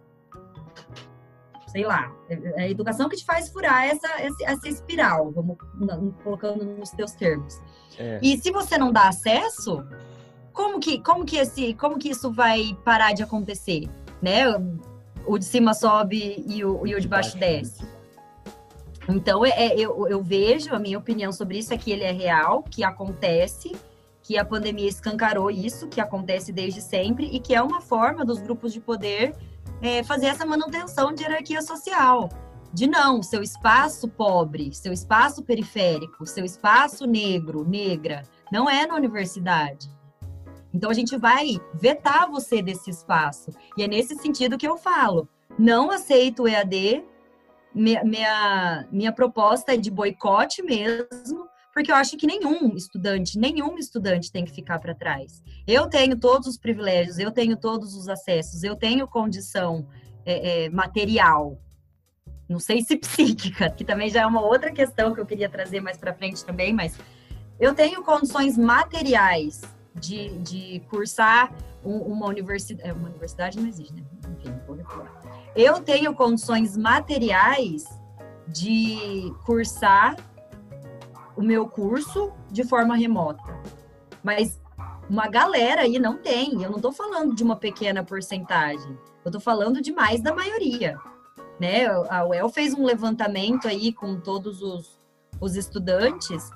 sei 1.68 1.84
lá, 1.84 2.12
é 2.28 2.62
a 2.62 2.68
educação 2.68 3.08
que 3.08 3.16
te 3.16 3.24
faz 3.24 3.48
furar 3.48 3.84
essa, 3.84 4.08
essa, 4.20 4.44
essa 4.44 4.68
espiral, 4.68 5.30
vamos 5.30 5.56
colocando 6.22 6.64
nos 6.64 6.90
teus 6.90 7.12
termos. 7.12 7.60
É. 7.98 8.18
E 8.22 8.38
se 8.38 8.50
você 8.50 8.78
não 8.78 8.92
dá 8.92 9.08
acesso, 9.08 9.84
como 10.58 10.80
que, 10.80 10.98
como 10.98 11.24
que 11.24 11.36
esse, 11.36 11.72
como 11.74 12.00
que 12.00 12.08
isso 12.08 12.32
vai 12.32 12.76
parar 12.84 13.12
de 13.12 13.22
acontecer, 13.22 13.88
né? 14.20 14.42
O 15.24 15.38
de 15.38 15.44
cima 15.44 15.72
sobe 15.72 16.44
e 16.48 16.64
o, 16.64 16.84
e 16.84 16.96
o 16.96 17.00
de 17.00 17.06
baixo 17.06 17.38
desce. 17.38 17.86
Então, 19.08 19.46
é, 19.46 19.50
é, 19.50 19.78
eu, 19.78 20.08
eu 20.08 20.20
vejo, 20.20 20.74
a 20.74 20.78
minha 20.80 20.98
opinião 20.98 21.30
sobre 21.30 21.58
isso 21.58 21.72
é 21.72 21.78
que 21.78 21.92
ele 21.92 22.02
é 22.02 22.10
real, 22.10 22.64
que 22.64 22.82
acontece, 22.82 23.70
que 24.20 24.36
a 24.36 24.44
pandemia 24.44 24.88
escancarou 24.88 25.48
isso, 25.48 25.86
que 25.86 26.00
acontece 26.00 26.52
desde 26.52 26.82
sempre, 26.82 27.26
e 27.26 27.38
que 27.38 27.54
é 27.54 27.62
uma 27.62 27.80
forma 27.80 28.24
dos 28.24 28.40
grupos 28.40 28.72
de 28.72 28.80
poder 28.80 29.36
é, 29.80 30.02
fazer 30.02 30.26
essa 30.26 30.44
manutenção 30.44 31.14
de 31.14 31.22
hierarquia 31.22 31.62
social. 31.62 32.28
De 32.74 32.88
não, 32.88 33.22
seu 33.22 33.44
espaço 33.44 34.08
pobre, 34.08 34.74
seu 34.74 34.92
espaço 34.92 35.40
periférico, 35.40 36.26
seu 36.26 36.44
espaço 36.44 37.06
negro, 37.06 37.64
negra, 37.64 38.24
não 38.50 38.68
é 38.68 38.88
na 38.88 38.96
universidade. 38.96 39.96
Então 40.78 40.90
a 40.90 40.94
gente 40.94 41.16
vai 41.16 41.60
vetar 41.74 42.30
você 42.30 42.62
desse 42.62 42.88
espaço. 42.88 43.50
E 43.76 43.82
é 43.82 43.88
nesse 43.88 44.14
sentido 44.14 44.56
que 44.56 44.66
eu 44.66 44.76
falo. 44.76 45.28
Não 45.58 45.90
aceito 45.90 46.44
o 46.44 46.48
EAD. 46.48 47.04
Minha, 47.74 48.04
minha, 48.04 48.88
minha 48.92 49.12
proposta 49.12 49.74
é 49.74 49.76
de 49.76 49.90
boicote 49.90 50.62
mesmo, 50.62 51.48
porque 51.74 51.90
eu 51.90 51.96
acho 51.96 52.16
que 52.16 52.28
nenhum 52.28 52.76
estudante, 52.76 53.36
nenhum 53.36 53.76
estudante 53.76 54.30
tem 54.30 54.44
que 54.44 54.52
ficar 54.52 54.78
para 54.78 54.94
trás. 54.94 55.42
Eu 55.66 55.88
tenho 55.88 56.16
todos 56.16 56.46
os 56.46 56.56
privilégios, 56.56 57.18
eu 57.18 57.32
tenho 57.32 57.56
todos 57.56 57.96
os 57.96 58.08
acessos, 58.08 58.62
eu 58.62 58.76
tenho 58.76 59.08
condição 59.08 59.84
é, 60.24 60.66
é, 60.66 60.70
material, 60.70 61.60
não 62.48 62.60
sei 62.60 62.82
se 62.82 62.96
psíquica, 62.96 63.68
que 63.68 63.84
também 63.84 64.08
já 64.10 64.22
é 64.22 64.26
uma 64.26 64.40
outra 64.42 64.70
questão 64.70 65.12
que 65.12 65.20
eu 65.20 65.26
queria 65.26 65.48
trazer 65.48 65.80
mais 65.80 65.98
para 65.98 66.14
frente 66.14 66.44
também, 66.44 66.72
mas 66.72 66.96
eu 67.58 67.74
tenho 67.74 68.02
condições 68.04 68.56
materiais 68.56 69.60
de, 69.98 70.30
de 70.38 70.80
cursar 70.88 71.52
uma 71.84 72.26
universidade. 72.26 72.88
É, 72.88 72.92
uma 72.92 73.08
universidade 73.08 73.58
não 73.58 73.68
existe, 73.68 73.94
né? 73.94 74.02
Enfim. 74.38 74.54
Eu 75.54 75.80
tenho 75.80 76.14
condições 76.14 76.76
materiais 76.76 77.84
de 78.46 79.32
cursar 79.44 80.16
o 81.36 81.42
meu 81.42 81.68
curso 81.68 82.32
de 82.50 82.64
forma 82.64 82.96
remota. 82.96 83.42
Mas 84.22 84.60
uma 85.08 85.28
galera 85.28 85.82
aí 85.82 85.98
não 85.98 86.18
tem. 86.18 86.62
Eu 86.62 86.70
não 86.70 86.76
estou 86.76 86.92
falando 86.92 87.34
de 87.34 87.42
uma 87.42 87.56
pequena 87.56 88.04
porcentagem. 88.04 88.98
Eu 89.24 89.28
estou 89.28 89.40
falando 89.40 89.80
de 89.80 89.92
mais 89.92 90.20
da 90.20 90.34
maioria. 90.34 90.98
Né? 91.60 91.86
A 92.08 92.24
UEL 92.24 92.48
fez 92.48 92.74
um 92.74 92.84
levantamento 92.84 93.66
aí 93.66 93.92
com 93.92 94.20
todos 94.20 94.62
os, 94.62 95.00
os 95.40 95.56
estudantes 95.56 96.50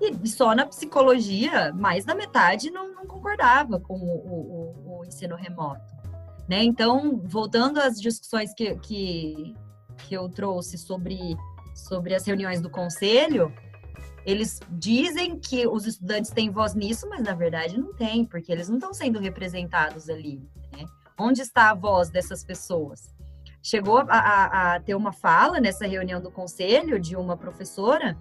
e 0.00 0.28
só 0.28 0.54
na 0.54 0.64
psicologia, 0.66 1.72
mais 1.72 2.04
da 2.04 2.14
metade 2.14 2.70
não, 2.70 2.94
não 2.94 3.06
concordava 3.06 3.80
com 3.80 3.94
o, 3.94 3.98
o, 3.98 4.98
o, 5.00 5.04
ensino 5.04 5.34
remoto. 5.34 5.96
Né? 6.48 6.62
Então, 6.62 7.20
voltando 7.24 7.78
às 7.78 8.00
discussões 8.00 8.54
que, 8.54 8.76
que, 8.76 9.54
que 9.98 10.14
eu 10.14 10.28
trouxe 10.28 10.78
sobre, 10.78 11.36
sobre 11.74 12.14
as 12.14 12.24
reuniões 12.24 12.60
do 12.60 12.70
conselho, 12.70 13.52
eles 14.24 14.60
dizem 14.70 15.38
que 15.38 15.66
os 15.66 15.86
estudantes 15.86 16.30
têm 16.30 16.50
voz 16.50 16.74
nisso, 16.74 17.08
mas 17.08 17.22
na 17.22 17.34
verdade 17.34 17.78
não 17.78 17.92
tem, 17.92 18.24
porque 18.24 18.52
eles 18.52 18.68
não 18.68 18.76
estão 18.76 18.94
sendo 18.94 19.18
representados 19.18 20.08
ali. 20.08 20.48
Né? 20.72 20.84
Onde 21.18 21.42
está 21.42 21.70
a 21.70 21.74
voz 21.74 22.08
dessas 22.08 22.44
pessoas? 22.44 23.14
Chegou 23.60 23.98
a, 23.98 24.04
a, 24.08 24.74
a 24.74 24.80
ter 24.80 24.94
uma 24.94 25.12
fala 25.12 25.60
nessa 25.60 25.86
reunião 25.86 26.20
do 26.20 26.30
conselho 26.30 27.00
de 27.00 27.16
uma 27.16 27.36
professora 27.36 28.16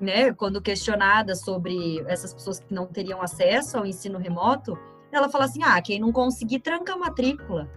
né, 0.00 0.32
quando 0.32 0.60
questionada 0.60 1.34
sobre 1.34 2.02
essas 2.06 2.32
pessoas 2.32 2.60
que 2.60 2.72
não 2.72 2.86
teriam 2.86 3.20
acesso 3.20 3.76
ao 3.78 3.86
ensino 3.86 4.18
remoto, 4.18 4.78
ela 5.10 5.28
fala 5.28 5.44
assim: 5.44 5.62
ah, 5.62 5.80
quem 5.80 5.98
não 5.98 6.12
conseguir, 6.12 6.60
tranca 6.60 6.92
a 6.92 6.96
matrícula. 6.96 7.68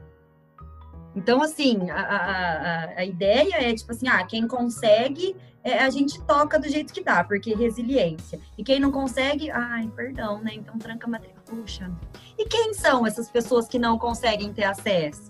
Então, 1.16 1.42
assim, 1.42 1.90
a, 1.90 2.00
a, 2.00 2.86
a 3.00 3.06
ideia 3.06 3.56
é 3.56 3.74
tipo 3.74 3.92
assim: 3.92 4.08
ah, 4.08 4.24
quem 4.26 4.48
consegue, 4.48 5.36
é, 5.64 5.80
a 5.80 5.90
gente 5.90 6.22
toca 6.22 6.60
do 6.60 6.70
jeito 6.70 6.94
que 6.94 7.04
dá, 7.04 7.24
porque 7.24 7.54
resiliência. 7.54 8.40
E 8.58 8.64
quem 8.64 8.80
não 8.80 8.92
consegue, 8.92 9.52
ai, 9.52 9.92
perdão, 9.96 10.42
né? 10.42 10.52
Então 10.54 10.78
tranca 10.78 11.08
a 11.08 11.10
matrícula. 11.10 11.42
Puxa. 11.46 11.92
E 12.38 12.46
quem 12.46 12.74
são 12.74 13.06
essas 13.06 13.30
pessoas 13.30 13.68
que 13.68 13.78
não 13.78 13.98
conseguem 13.98 14.54
ter 14.54 14.64
acesso? 14.64 15.30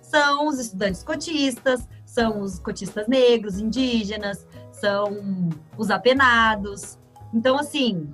São 0.00 0.46
os 0.46 0.60
estudantes 0.60 1.02
cotistas, 1.02 1.88
são 2.04 2.40
os 2.40 2.60
cotistas 2.60 3.08
negros, 3.08 3.58
indígenas, 3.58 4.46
são 4.80 5.50
os 5.76 5.90
apenados. 5.90 6.98
Então, 7.32 7.58
assim, 7.58 8.10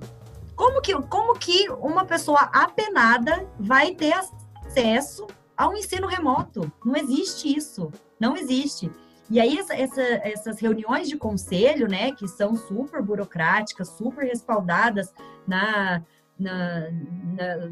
como 0.55 0.81
que, 0.81 0.93
como 1.03 1.37
que 1.37 1.69
uma 1.69 2.05
pessoa 2.05 2.41
apenada 2.53 3.47
vai 3.59 3.93
ter 3.93 4.13
acesso 4.13 5.27
ao 5.55 5.75
ensino 5.75 6.07
remoto? 6.07 6.71
Não 6.83 6.95
existe 6.95 7.55
isso. 7.55 7.91
Não 8.19 8.35
existe. 8.35 8.91
E 9.29 9.39
aí, 9.39 9.57
essa, 9.57 9.75
essa, 9.75 10.01
essas 10.01 10.59
reuniões 10.59 11.07
de 11.09 11.17
conselho, 11.17 11.87
né, 11.87 12.11
que 12.11 12.27
são 12.27 12.55
super 12.55 13.01
burocráticas, 13.01 13.89
super 13.89 14.25
respaldadas 14.25 15.13
na, 15.47 16.03
na, 16.37 16.91
na 16.91 17.71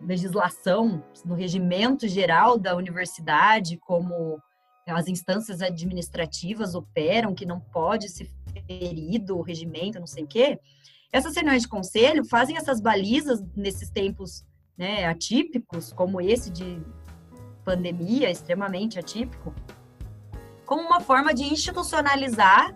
legislação, 0.00 1.02
no 1.24 1.34
regimento 1.34 2.06
geral 2.06 2.58
da 2.58 2.76
universidade, 2.76 3.78
como 3.78 4.40
as 4.86 5.08
instâncias 5.08 5.62
administrativas 5.62 6.74
operam, 6.74 7.34
que 7.34 7.46
não 7.46 7.60
pode 7.60 8.08
ser 8.08 8.28
ferido 8.66 9.38
o 9.38 9.42
regimento, 9.42 10.00
não 10.00 10.06
sei 10.06 10.24
o 10.24 10.26
quê, 10.26 10.58
essas 11.12 11.34
reuniões 11.34 11.62
de 11.62 11.68
conselho 11.68 12.24
fazem 12.24 12.56
essas 12.56 12.80
balizas 12.80 13.42
nesses 13.54 13.90
tempos 13.90 14.44
né, 14.76 15.04
atípicos, 15.06 15.92
como 15.92 16.20
esse 16.20 16.50
de 16.50 16.82
pandemia, 17.64 18.30
extremamente 18.30 18.98
atípico, 18.98 19.54
como 20.64 20.82
uma 20.82 21.00
forma 21.00 21.34
de 21.34 21.44
institucionalizar 21.44 22.74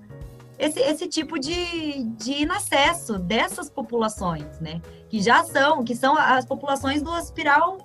esse, 0.59 0.81
esse 0.81 1.09
tipo 1.09 1.39
de, 1.39 2.05
de 2.05 2.43
inacesso 2.43 3.19
dessas 3.19 3.69
populações, 3.69 4.59
né? 4.61 4.81
Que 5.09 5.21
já 5.21 5.45
são, 5.45 5.85
que 5.85 5.95
são 5.95 6.17
as 6.17 6.45
populações 6.47 7.03
do 7.03 7.17
espiral 7.19 7.79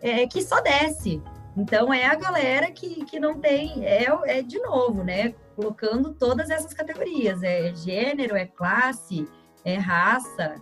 é, 0.00 0.26
que 0.26 0.42
só 0.42 0.60
desce. 0.60 1.22
Então, 1.56 1.92
é 1.92 2.06
a 2.06 2.14
galera 2.14 2.70
que, 2.70 3.04
que 3.04 3.20
não 3.20 3.38
tem, 3.38 3.84
é, 3.84 4.06
é 4.24 4.42
de 4.42 4.58
novo, 4.58 5.04
né? 5.04 5.34
Colocando 5.54 6.14
todas 6.14 6.48
essas 6.48 6.72
categorias, 6.72 7.42
é 7.42 7.74
gênero, 7.74 8.36
é 8.36 8.46
classe, 8.46 9.28
é 9.64 9.76
raça, 9.76 10.54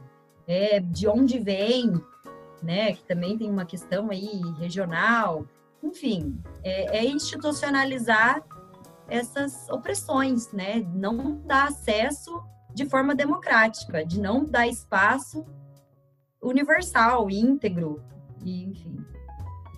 é 0.49 0.81
de 0.81 1.07
onde 1.07 1.39
vem, 1.39 1.93
né? 2.63 2.93
Que 2.95 3.05
também 3.05 3.39
tem 3.39 3.49
uma 3.49 3.65
questão 3.65 4.11
aí 4.11 4.41
regional, 4.59 5.47
enfim, 5.83 6.43
é, 6.63 6.99
é 6.99 7.05
institucionalizar 7.05 8.43
essas 9.09 9.69
opressões, 9.69 10.53
né? 10.53 10.85
Não 10.95 11.41
dar 11.45 11.69
acesso 11.69 12.43
de 12.75 12.85
forma 12.87 13.15
democrática, 13.15 14.05
de 14.05 14.21
não 14.21 14.45
dar 14.45 14.67
espaço 14.67 15.45
universal, 16.43 17.31
íntegro, 17.31 18.03
e, 18.45 18.65
enfim. 18.65 19.05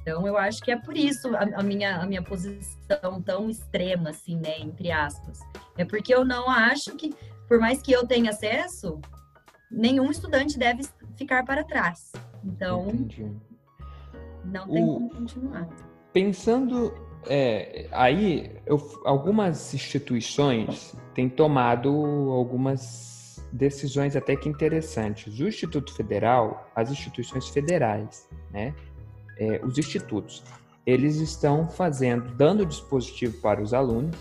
Então, 0.02 0.26
eu 0.26 0.36
acho 0.36 0.60
que 0.60 0.70
é 0.70 0.76
por 0.76 0.96
isso 0.96 1.34
a, 1.36 1.60
a, 1.60 1.62
minha, 1.62 1.96
a 1.98 2.06
minha 2.06 2.22
posição 2.22 3.22
tão 3.24 3.48
extrema, 3.48 4.10
assim, 4.10 4.36
né, 4.36 4.58
entre 4.58 4.90
aspas. 4.90 5.38
É 5.78 5.84
porque 5.84 6.12
eu 6.12 6.24
não 6.24 6.50
acho 6.50 6.96
que, 6.96 7.14
por 7.48 7.60
mais 7.60 7.80
que 7.80 7.92
eu 7.92 8.06
tenha 8.06 8.30
acesso, 8.30 9.00
nenhum 9.70 10.10
estudante 10.10 10.58
deve 10.58 10.82
ficar 11.16 11.44
para 11.44 11.62
trás. 11.62 12.12
Então, 12.44 12.88
Entendi. 12.88 13.30
não 14.44 14.68
tem 14.68 14.84
o... 14.84 14.94
como 14.94 15.10
continuar. 15.10 15.68
Pensando 16.12 16.92
é, 17.26 17.86
aí, 17.92 18.50
eu, 18.66 19.00
algumas 19.04 19.72
instituições 19.72 20.94
têm 21.14 21.28
tomado 21.28 21.88
algumas 22.32 23.40
decisões 23.52 24.16
até 24.16 24.34
que 24.34 24.48
interessantes. 24.48 25.38
O 25.38 25.46
Instituto 25.46 25.94
Federal, 25.94 26.70
as 26.74 26.90
instituições 26.90 27.48
federais, 27.48 28.28
né? 28.50 28.74
É, 29.38 29.60
os 29.64 29.78
institutos, 29.78 30.42
eles 30.86 31.16
estão 31.16 31.68
fazendo, 31.68 32.34
dando 32.34 32.66
dispositivo 32.66 33.40
para 33.40 33.62
os 33.62 33.72
alunos, 33.72 34.16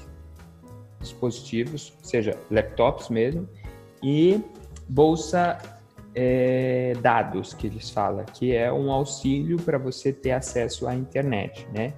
dispositivos, 0.99 1.93
seja 2.01 2.37
laptops 2.49 3.09
mesmo, 3.09 3.47
e 4.03 4.41
bolsa 4.87 5.57
é, 6.13 6.93
dados 7.01 7.53
que 7.53 7.67
eles 7.67 7.89
falam, 7.89 8.25
que 8.25 8.55
é 8.55 8.71
um 8.71 8.91
auxílio 8.91 9.57
para 9.57 9.77
você 9.77 10.11
ter 10.11 10.31
acesso 10.31 10.87
à 10.87 10.95
internet, 10.95 11.67
né? 11.73 11.93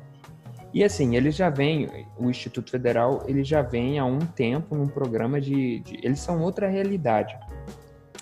E 0.73 0.84
assim, 0.84 1.15
eles 1.15 1.36
já 1.36 1.49
vêm, 1.49 1.88
o 2.17 2.30
Instituto 2.30 2.71
Federal, 2.71 3.23
ele 3.28 3.43
já 3.43 3.62
vem 3.62 3.99
há 3.99 4.06
um 4.06 4.19
tempo 4.19 4.76
num 4.76 4.88
programa 4.88 5.39
de, 5.39 5.80
de 5.82 5.99
eles 6.02 6.19
são 6.19 6.41
outra 6.41 6.67
realidade. 6.67 7.38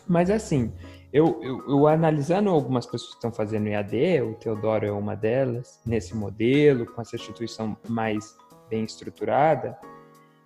Mas 0.05 0.29
assim, 0.29 0.73
eu, 1.13 1.39
eu, 1.41 1.69
eu, 1.69 1.87
analisando 1.87 2.49
algumas 2.49 2.85
pessoas 2.85 3.11
que 3.11 3.17
estão 3.17 3.31
fazendo 3.31 3.67
EAD, 3.67 4.21
o 4.21 4.35
Teodoro 4.35 4.85
é 4.85 4.91
uma 4.91 5.15
delas, 5.15 5.79
nesse 5.85 6.15
modelo, 6.15 6.85
com 6.85 7.01
essa 7.01 7.15
instituição 7.15 7.75
mais 7.87 8.37
bem 8.69 8.85
estruturada, 8.85 9.77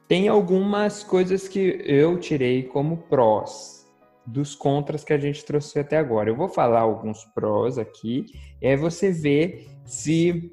tem 0.08 0.28
algumas 0.28 1.04
coisas 1.04 1.48
que 1.48 1.82
eu 1.86 2.20
tirei 2.20 2.64
como 2.64 2.98
prós 2.98 3.86
dos 4.26 4.56
contras 4.56 5.04
que 5.04 5.14
a 5.14 5.20
gente 5.20 5.46
trouxe 5.46 5.78
até 5.78 5.98
agora. 5.98 6.30
Eu 6.30 6.36
vou 6.36 6.50
falar 6.50 6.82
alguns 6.82 7.24
prós 7.26 7.78
aqui, 7.78 8.26
e 8.60 8.68
aí 8.68 8.76
você 8.76 9.12
vê 9.12 9.68
se 9.86 10.52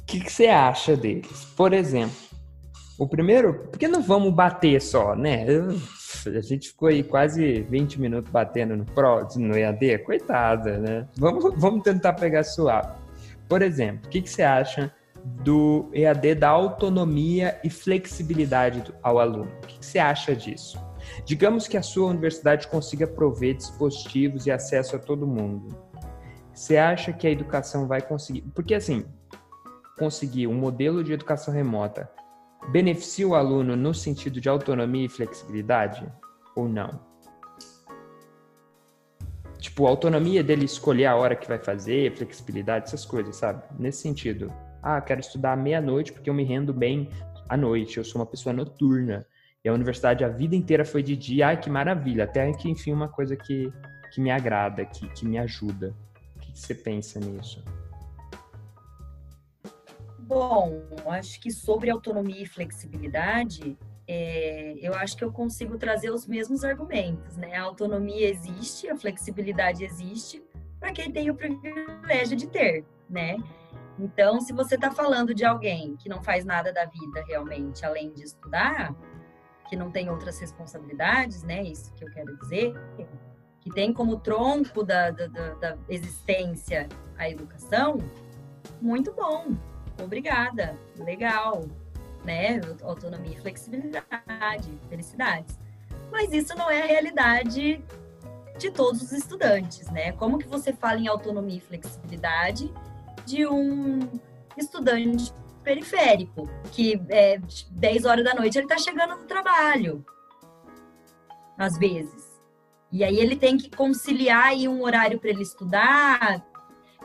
o 0.00 0.04
que, 0.06 0.20
que 0.20 0.32
você 0.32 0.46
acha 0.46 0.96
deles? 0.96 1.44
Por 1.56 1.72
exemplo, 1.72 2.14
o 2.98 3.08
primeiro, 3.08 3.68
porque 3.70 3.88
não 3.88 4.00
vamos 4.00 4.32
bater 4.32 4.80
só, 4.80 5.16
né? 5.16 5.44
A 6.28 6.40
gente 6.40 6.68
ficou 6.68 6.88
aí 6.88 7.02
quase 7.02 7.62
20 7.62 8.00
minutos 8.00 8.30
batendo 8.30 8.76
no 8.76 8.84
Pro, 8.84 9.26
no 9.36 9.56
EAD, 9.56 9.98
coitada, 9.98 10.78
né? 10.78 11.08
Vamos, 11.16 11.54
vamos 11.56 11.82
tentar 11.82 12.14
pegar 12.14 12.44
suave. 12.44 12.92
Por 13.48 13.62
exemplo, 13.62 14.06
o 14.06 14.08
que, 14.08 14.22
que 14.22 14.30
você 14.30 14.42
acha 14.42 14.92
do 15.24 15.88
EAD 15.92 16.34
da 16.34 16.48
autonomia 16.48 17.58
e 17.64 17.70
flexibilidade 17.70 18.82
ao 19.02 19.18
aluno? 19.18 19.50
O 19.62 19.66
que, 19.66 19.78
que 19.78 19.86
você 19.86 19.98
acha 19.98 20.34
disso? 20.34 20.78
Digamos 21.24 21.68
que 21.68 21.76
a 21.76 21.82
sua 21.82 22.08
universidade 22.08 22.66
consiga 22.68 23.06
prover 23.06 23.56
dispositivos 23.56 24.46
e 24.46 24.50
acesso 24.50 24.96
a 24.96 24.98
todo 24.98 25.26
mundo. 25.26 25.76
Você 26.52 26.76
acha 26.76 27.12
que 27.12 27.26
a 27.26 27.30
educação 27.30 27.86
vai 27.86 28.00
conseguir? 28.00 28.42
Porque 28.54 28.74
assim, 28.74 29.04
conseguir 29.98 30.46
um 30.46 30.54
modelo 30.54 31.02
de 31.02 31.12
educação 31.12 31.52
remota 31.52 32.08
beneficia 32.70 33.26
o 33.26 33.34
aluno 33.34 33.76
no 33.76 33.94
sentido 33.94 34.40
de 34.40 34.48
autonomia 34.48 35.06
e 35.06 35.08
flexibilidade 35.08 36.06
ou 36.56 36.68
não? 36.68 37.00
Tipo, 39.58 39.86
a 39.86 39.90
autonomia 39.90 40.44
dele 40.44 40.66
escolher 40.66 41.06
a 41.06 41.16
hora 41.16 41.34
que 41.34 41.48
vai 41.48 41.58
fazer, 41.58 42.14
flexibilidade, 42.14 42.86
essas 42.86 43.04
coisas, 43.04 43.36
sabe? 43.36 43.62
Nesse 43.78 44.02
sentido. 44.02 44.52
Ah, 44.82 45.00
quero 45.00 45.20
estudar 45.20 45.56
meia-noite 45.56 46.12
porque 46.12 46.28
eu 46.28 46.34
me 46.34 46.44
rendo 46.44 46.72
bem 46.72 47.08
à 47.48 47.56
noite, 47.56 47.96
eu 47.96 48.04
sou 48.04 48.20
uma 48.20 48.26
pessoa 48.26 48.52
noturna. 48.52 49.26
E 49.64 49.68
a 49.68 49.72
universidade 49.72 50.22
a 50.22 50.28
vida 50.28 50.54
inteira 50.54 50.84
foi 50.84 51.02
de 51.02 51.16
dia, 51.16 51.48
ai 51.48 51.58
que 51.58 51.70
maravilha, 51.70 52.24
até 52.24 52.52
que 52.52 52.68
enfim 52.68 52.92
uma 52.92 53.08
coisa 53.08 53.34
que, 53.34 53.72
que 54.12 54.20
me 54.20 54.30
agrada, 54.30 54.84
que, 54.84 55.08
que 55.08 55.24
me 55.24 55.38
ajuda. 55.38 55.94
O 56.36 56.40
que 56.40 56.58
você 56.58 56.74
pensa 56.74 57.18
nisso? 57.18 57.64
Bom, 60.26 60.80
acho 61.06 61.38
que 61.38 61.50
sobre 61.50 61.90
autonomia 61.90 62.42
e 62.42 62.46
flexibilidade, 62.46 63.76
é, 64.08 64.74
eu 64.80 64.94
acho 64.94 65.16
que 65.18 65.24
eu 65.24 65.30
consigo 65.30 65.76
trazer 65.76 66.10
os 66.10 66.26
mesmos 66.26 66.64
argumentos, 66.64 67.36
né? 67.36 67.56
A 67.56 67.62
autonomia 67.62 68.30
existe, 68.30 68.88
a 68.88 68.96
flexibilidade 68.96 69.84
existe 69.84 70.42
para 70.80 70.92
quem 70.92 71.12
tem 71.12 71.28
o 71.28 71.34
privilégio 71.34 72.38
de 72.38 72.46
ter, 72.46 72.86
né? 73.08 73.36
Então, 73.98 74.40
se 74.40 74.54
você 74.54 74.76
está 74.76 74.90
falando 74.90 75.34
de 75.34 75.44
alguém 75.44 75.94
que 75.96 76.08
não 76.08 76.22
faz 76.22 76.42
nada 76.44 76.72
da 76.72 76.86
vida 76.86 77.22
realmente, 77.28 77.84
além 77.84 78.10
de 78.10 78.24
estudar, 78.24 78.94
que 79.68 79.76
não 79.76 79.90
tem 79.90 80.08
outras 80.08 80.38
responsabilidades, 80.40 81.42
né? 81.42 81.62
Isso 81.64 81.92
que 81.92 82.02
eu 82.02 82.10
quero 82.10 82.34
dizer, 82.38 82.72
que 83.60 83.70
tem 83.70 83.92
como 83.92 84.18
tronco 84.18 84.82
da, 84.82 85.10
da, 85.10 85.26
da 85.26 85.78
existência 85.86 86.88
a 87.18 87.28
educação, 87.28 87.98
muito 88.80 89.12
bom 89.12 89.54
obrigada, 90.02 90.78
legal, 90.96 91.64
né? 92.24 92.60
Autonomia 92.82 93.40
flexibilidade, 93.40 94.68
felicidades. 94.88 95.58
Mas 96.10 96.32
isso 96.32 96.56
não 96.56 96.70
é 96.70 96.82
a 96.82 96.86
realidade 96.86 97.84
de 98.58 98.70
todos 98.70 99.02
os 99.02 99.12
estudantes, 99.12 99.90
né? 99.90 100.12
Como 100.12 100.38
que 100.38 100.48
você 100.48 100.72
fala 100.72 100.98
em 100.98 101.08
autonomia 101.08 101.58
e 101.58 101.60
flexibilidade 101.60 102.72
de 103.26 103.46
um 103.46 104.00
estudante 104.56 105.32
periférico, 105.62 106.48
que 106.70 107.00
é 107.08 107.40
10 107.70 108.04
horas 108.04 108.24
da 108.24 108.34
noite 108.34 108.58
ele 108.58 108.66
está 108.66 108.78
chegando 108.78 109.16
no 109.16 109.24
trabalho, 109.24 110.04
às 111.58 111.78
vezes. 111.78 112.34
E 112.92 113.02
aí 113.02 113.18
ele 113.18 113.34
tem 113.34 113.56
que 113.56 113.74
conciliar 113.74 114.48
aí 114.48 114.68
um 114.68 114.82
horário 114.82 115.18
para 115.18 115.30
ele 115.30 115.42
estudar, 115.42 116.44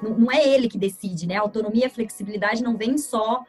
não, 0.01 0.17
não 0.17 0.31
é 0.31 0.47
ele 0.47 0.67
que 0.67 0.77
decide, 0.77 1.27
né? 1.27 1.35
A 1.35 1.41
autonomia 1.41 1.83
e 1.83 1.87
a 1.87 1.89
flexibilidade 1.89 2.63
não 2.63 2.77
vem 2.77 2.97
só 2.97 3.43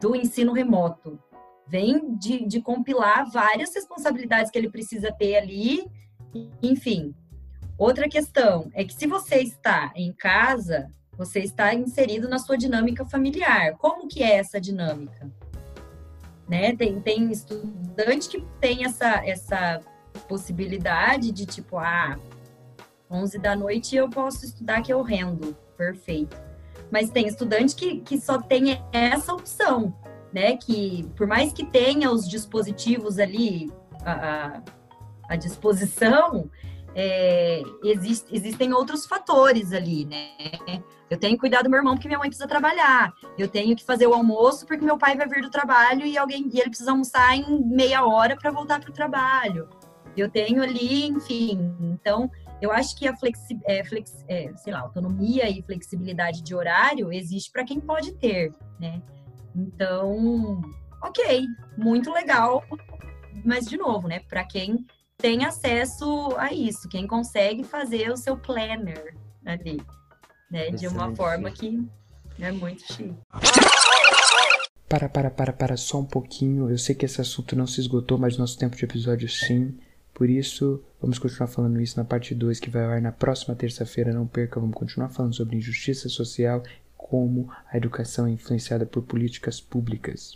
do 0.00 0.14
ensino 0.14 0.52
remoto, 0.52 1.18
vem 1.66 2.14
de, 2.16 2.46
de 2.46 2.60
compilar 2.60 3.30
várias 3.30 3.74
responsabilidades 3.74 4.50
que 4.50 4.58
ele 4.58 4.70
precisa 4.70 5.12
ter 5.12 5.36
ali, 5.36 5.86
enfim. 6.62 7.14
Outra 7.78 8.08
questão 8.08 8.70
é 8.74 8.84
que 8.84 8.94
se 8.94 9.06
você 9.06 9.36
está 9.36 9.92
em 9.94 10.12
casa, 10.12 10.90
você 11.16 11.40
está 11.40 11.74
inserido 11.74 12.28
na 12.28 12.38
sua 12.38 12.56
dinâmica 12.56 13.04
familiar. 13.04 13.76
Como 13.78 14.08
que 14.08 14.22
é 14.22 14.36
essa 14.36 14.60
dinâmica? 14.60 15.30
Né? 16.48 16.76
Tem, 16.76 17.00
tem 17.00 17.30
estudante 17.30 18.28
que 18.28 18.40
tem 18.60 18.84
essa, 18.84 19.26
essa 19.26 19.80
possibilidade 20.28 21.32
de 21.32 21.44
tipo, 21.44 21.76
ah, 21.78 22.16
11 23.10 23.38
da 23.38 23.54
noite 23.54 23.96
eu 23.96 24.08
posso 24.08 24.44
estudar 24.44 24.82
que 24.82 24.92
eu 24.92 25.02
rendo 25.02 25.56
perfeito. 25.76 26.36
Mas 26.90 27.10
tem 27.10 27.26
estudante 27.26 27.74
que, 27.74 28.00
que 28.00 28.20
só 28.20 28.40
tem 28.40 28.80
essa 28.92 29.32
opção, 29.32 29.94
né? 30.32 30.56
Que 30.56 31.08
por 31.16 31.26
mais 31.26 31.52
que 31.52 31.64
tenha 31.64 32.10
os 32.10 32.28
dispositivos 32.28 33.18
ali 33.18 33.72
à, 34.04 34.62
à 35.28 35.36
disposição, 35.36 36.48
é, 36.94 37.62
exist, 37.84 38.26
existem 38.32 38.72
outros 38.72 39.04
fatores 39.04 39.72
ali, 39.72 40.06
né? 40.06 40.30
Eu 41.10 41.18
tenho 41.18 41.34
que 41.34 41.40
cuidar 41.40 41.62
do 41.62 41.70
meu 41.70 41.78
irmão 41.78 41.94
porque 41.94 42.08
minha 42.08 42.18
mãe 42.18 42.28
precisa 42.28 42.48
trabalhar. 42.48 43.12
Eu 43.38 43.46
tenho 43.46 43.76
que 43.76 43.84
fazer 43.84 44.06
o 44.06 44.14
almoço 44.14 44.66
porque 44.66 44.84
meu 44.84 44.98
pai 44.98 45.16
vai 45.16 45.28
vir 45.28 45.42
do 45.42 45.50
trabalho 45.50 46.04
e 46.04 46.16
alguém 46.18 46.48
e 46.52 46.58
ele 46.58 46.70
precisa 46.70 46.90
almoçar 46.90 47.36
em 47.36 47.62
meia 47.64 48.04
hora 48.04 48.34
para 48.34 48.50
voltar 48.50 48.80
para 48.80 48.90
o 48.90 48.94
trabalho. 48.94 49.68
eu 50.16 50.30
tenho 50.30 50.62
ali, 50.62 51.06
enfim. 51.06 51.74
Então, 51.80 52.30
eu 52.60 52.72
acho 52.72 52.96
que 52.96 53.06
a 53.06 53.16
flexi, 53.16 53.58
é, 53.64 53.84
flex, 53.84 54.24
é, 54.28 54.52
sei 54.56 54.72
lá, 54.72 54.80
autonomia 54.80 55.48
e 55.48 55.62
flexibilidade 55.62 56.42
de 56.42 56.54
horário 56.54 57.12
existe 57.12 57.50
para 57.50 57.64
quem 57.64 57.80
pode 57.80 58.12
ter, 58.12 58.52
né? 58.80 59.02
Então, 59.54 60.62
ok, 61.02 61.46
muito 61.76 62.12
legal, 62.12 62.64
mas 63.44 63.66
de 63.66 63.76
novo, 63.76 64.08
né? 64.08 64.20
Para 64.20 64.44
quem 64.44 64.84
tem 65.16 65.44
acesso 65.44 66.34
a 66.36 66.52
isso, 66.52 66.88
quem 66.88 67.06
consegue 67.06 67.64
fazer 67.64 68.10
o 68.10 68.16
seu 68.16 68.36
planner 68.36 69.16
ali, 69.44 69.80
né? 70.50 70.70
De 70.70 70.86
uma 70.88 71.14
forma 71.14 71.50
que 71.50 71.86
é 72.38 72.52
muito 72.52 72.82
chique. 72.92 73.16
Para, 74.88 75.08
para, 75.08 75.30
para, 75.30 75.52
para 75.52 75.76
só 75.76 75.98
um 75.98 76.04
pouquinho. 76.04 76.70
Eu 76.70 76.78
sei 76.78 76.94
que 76.94 77.04
esse 77.04 77.20
assunto 77.20 77.56
não 77.56 77.66
se 77.66 77.80
esgotou, 77.80 78.16
mas 78.18 78.38
nosso 78.38 78.56
tempo 78.56 78.76
de 78.76 78.84
episódio 78.84 79.28
sim. 79.28 79.76
Por 80.16 80.30
isso, 80.30 80.82
vamos 80.98 81.18
continuar 81.18 81.46
falando 81.46 81.78
isso 81.78 81.98
na 81.98 82.04
parte 82.04 82.34
2, 82.34 82.58
que 82.58 82.70
vai 82.70 82.86
ao 82.86 82.90
ar 82.90 83.02
na 83.02 83.12
próxima 83.12 83.54
terça-feira. 83.54 84.14
Não 84.14 84.26
perca, 84.26 84.58
vamos 84.58 84.74
continuar 84.74 85.10
falando 85.10 85.34
sobre 85.34 85.58
injustiça 85.58 86.08
social 86.08 86.62
e 86.64 86.86
como 86.96 87.52
a 87.70 87.76
educação 87.76 88.26
é 88.26 88.30
influenciada 88.30 88.86
por 88.86 89.02
políticas 89.02 89.60
públicas. 89.60 90.34